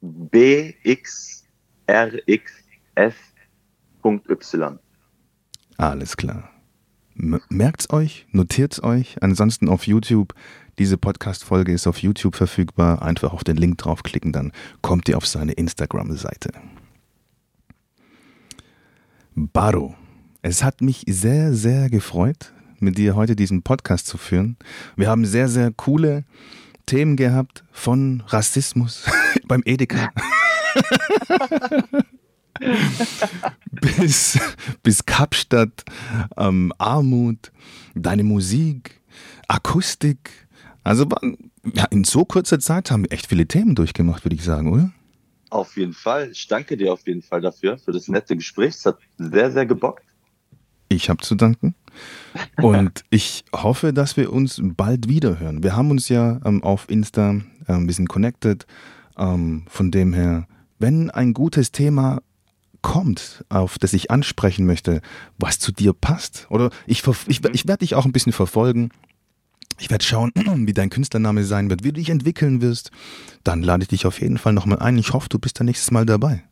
B 0.00 0.74
X 0.82 1.44
R 1.86 2.10
X 2.26 2.52
S 2.94 3.14
X.Y. 4.04 4.78
Alles 5.76 6.16
klar. 6.16 6.50
Merkt's 7.14 7.90
euch, 7.90 8.26
notiert's 8.32 8.82
euch. 8.82 9.22
Ansonsten 9.22 9.68
auf 9.68 9.86
YouTube. 9.86 10.34
Diese 10.78 10.96
Podcast-Folge 10.96 11.72
ist 11.72 11.86
auf 11.86 11.98
YouTube 11.98 12.34
verfügbar. 12.34 13.02
Einfach 13.02 13.32
auf 13.32 13.44
den 13.44 13.56
Link 13.56 13.78
draufklicken, 13.78 14.32
dann 14.32 14.52
kommt 14.80 15.08
ihr 15.08 15.16
auf 15.16 15.26
seine 15.26 15.52
Instagram-Seite. 15.52 16.52
Baro, 19.34 19.94
es 20.42 20.64
hat 20.64 20.80
mich 20.80 21.04
sehr, 21.06 21.54
sehr 21.54 21.88
gefreut, 21.90 22.52
mit 22.82 22.98
dir 22.98 23.14
heute 23.14 23.36
diesen 23.36 23.62
Podcast 23.62 24.06
zu 24.06 24.18
führen. 24.18 24.56
Wir 24.96 25.08
haben 25.08 25.24
sehr, 25.24 25.48
sehr 25.48 25.70
coole 25.70 26.24
Themen 26.86 27.16
gehabt, 27.16 27.64
von 27.72 28.22
Rassismus 28.26 29.04
beim 29.46 29.62
Edeka 29.64 30.10
bis, 33.70 34.38
bis 34.82 35.04
Kapstadt, 35.04 35.84
ähm, 36.36 36.72
Armut, 36.78 37.52
deine 37.94 38.24
Musik, 38.24 39.00
Akustik. 39.48 40.48
Also 40.84 41.06
ja, 41.74 41.84
in 41.86 42.04
so 42.04 42.24
kurzer 42.24 42.58
Zeit 42.58 42.90
haben 42.90 43.04
wir 43.04 43.12
echt 43.12 43.26
viele 43.26 43.46
Themen 43.46 43.74
durchgemacht, 43.74 44.24
würde 44.24 44.36
ich 44.36 44.44
sagen, 44.44 44.72
oder? 44.72 44.90
Auf 45.50 45.76
jeden 45.76 45.92
Fall. 45.92 46.30
Ich 46.30 46.48
danke 46.48 46.76
dir 46.76 46.92
auf 46.92 47.06
jeden 47.06 47.22
Fall 47.22 47.40
dafür, 47.40 47.78
für 47.78 47.92
das 47.92 48.08
nette 48.08 48.36
Gespräch. 48.36 48.74
Es 48.74 48.86
hat 48.86 48.98
sehr, 49.18 49.52
sehr 49.52 49.66
gebockt. 49.66 50.04
Ich 50.88 51.10
habe 51.10 51.22
zu 51.22 51.34
danken. 51.34 51.74
Und 52.60 53.04
ich 53.10 53.44
hoffe, 53.54 53.92
dass 53.92 54.16
wir 54.16 54.32
uns 54.32 54.60
bald 54.62 55.08
wieder 55.08 55.38
hören. 55.38 55.62
Wir 55.62 55.76
haben 55.76 55.90
uns 55.90 56.08
ja 56.08 56.40
ähm, 56.44 56.62
auf 56.62 56.88
Insta 56.88 57.40
äh, 57.66 57.72
ein 57.72 57.86
bisschen 57.86 58.08
connected. 58.08 58.66
Ähm, 59.18 59.64
von 59.68 59.90
dem 59.90 60.12
her, 60.12 60.46
wenn 60.78 61.10
ein 61.10 61.34
gutes 61.34 61.72
Thema 61.72 62.20
kommt, 62.82 63.44
auf 63.48 63.78
das 63.78 63.92
ich 63.92 64.10
ansprechen 64.10 64.66
möchte, 64.66 65.00
was 65.38 65.58
zu 65.58 65.72
dir 65.72 65.92
passt. 65.92 66.46
Oder 66.50 66.70
ich, 66.86 67.02
ich, 67.28 67.44
ich 67.44 67.68
werde 67.68 67.78
dich 67.78 67.94
auch 67.94 68.04
ein 68.04 68.12
bisschen 68.12 68.32
verfolgen. 68.32 68.90
Ich 69.78 69.90
werde 69.90 70.04
schauen, 70.04 70.32
wie 70.66 70.72
dein 70.72 70.90
Künstlername 70.90 71.44
sein 71.44 71.70
wird, 71.70 71.84
wie 71.84 71.88
du 71.88 71.94
dich 71.94 72.10
entwickeln 72.10 72.60
wirst. 72.60 72.90
Dann 73.44 73.62
lade 73.62 73.82
ich 73.82 73.88
dich 73.88 74.06
auf 74.06 74.20
jeden 74.20 74.38
Fall 74.38 74.52
nochmal 74.52 74.80
ein. 74.80 74.98
Ich 74.98 75.12
hoffe, 75.12 75.28
du 75.28 75.38
bist 75.38 75.58
da 75.58 75.64
nächstes 75.64 75.90
Mal 75.90 76.04
dabei. 76.04 76.42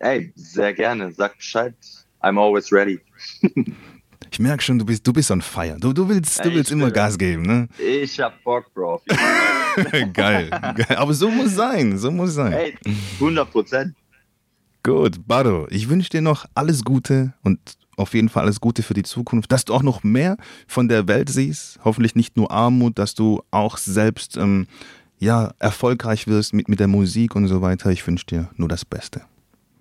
Ey, 0.00 0.32
sehr 0.34 0.74
gerne. 0.74 1.12
Sag 1.12 1.36
Bescheid. 1.36 1.74
I'm 2.22 2.38
always 2.38 2.72
ready. 2.72 3.00
ich 4.32 4.38
merke 4.38 4.62
schon, 4.62 4.78
du 4.78 4.86
bist, 4.86 5.06
du 5.06 5.12
bist 5.12 5.30
on 5.30 5.42
fire. 5.42 5.76
Du, 5.78 5.92
du 5.92 6.08
willst, 6.08 6.42
du 6.42 6.52
willst 6.52 6.70
immer 6.70 6.90
Gas 6.90 7.18
geben, 7.18 7.42
ne? 7.42 7.68
Ich 7.78 8.18
hab 8.18 8.42
Bock, 8.42 8.72
Bro. 8.72 9.02
geil, 10.12 10.48
geil. 10.50 10.96
Aber 10.96 11.12
so 11.12 11.30
muss 11.30 11.54
sein. 11.54 11.98
So 11.98 12.10
muss 12.10 12.34
sein. 12.34 12.52
Ey, 12.52 12.74
100 13.14 13.50
Prozent. 13.50 13.94
Gut, 14.82 15.26
Bado, 15.26 15.66
ich 15.70 15.88
wünsche 15.88 16.08
dir 16.08 16.22
noch 16.22 16.46
alles 16.54 16.82
Gute 16.82 17.34
und 17.42 17.58
auf 17.96 18.14
jeden 18.14 18.30
Fall 18.30 18.44
alles 18.44 18.60
Gute 18.60 18.82
für 18.82 18.94
die 18.94 19.02
Zukunft, 19.02 19.52
dass 19.52 19.66
du 19.66 19.74
auch 19.74 19.82
noch 19.82 20.02
mehr 20.02 20.38
von 20.66 20.88
der 20.88 21.06
Welt 21.08 21.28
siehst. 21.28 21.78
Hoffentlich 21.84 22.14
nicht 22.14 22.36
nur 22.36 22.50
Armut, 22.50 22.98
dass 22.98 23.14
du 23.14 23.42
auch 23.50 23.76
selbst 23.76 24.38
ähm, 24.38 24.66
ja, 25.18 25.52
erfolgreich 25.58 26.26
wirst 26.26 26.54
mit, 26.54 26.68
mit 26.68 26.80
der 26.80 26.88
Musik 26.88 27.36
und 27.36 27.48
so 27.48 27.60
weiter. 27.60 27.90
Ich 27.90 28.06
wünsche 28.06 28.26
dir 28.26 28.48
nur 28.56 28.68
das 28.68 28.86
Beste. 28.86 29.22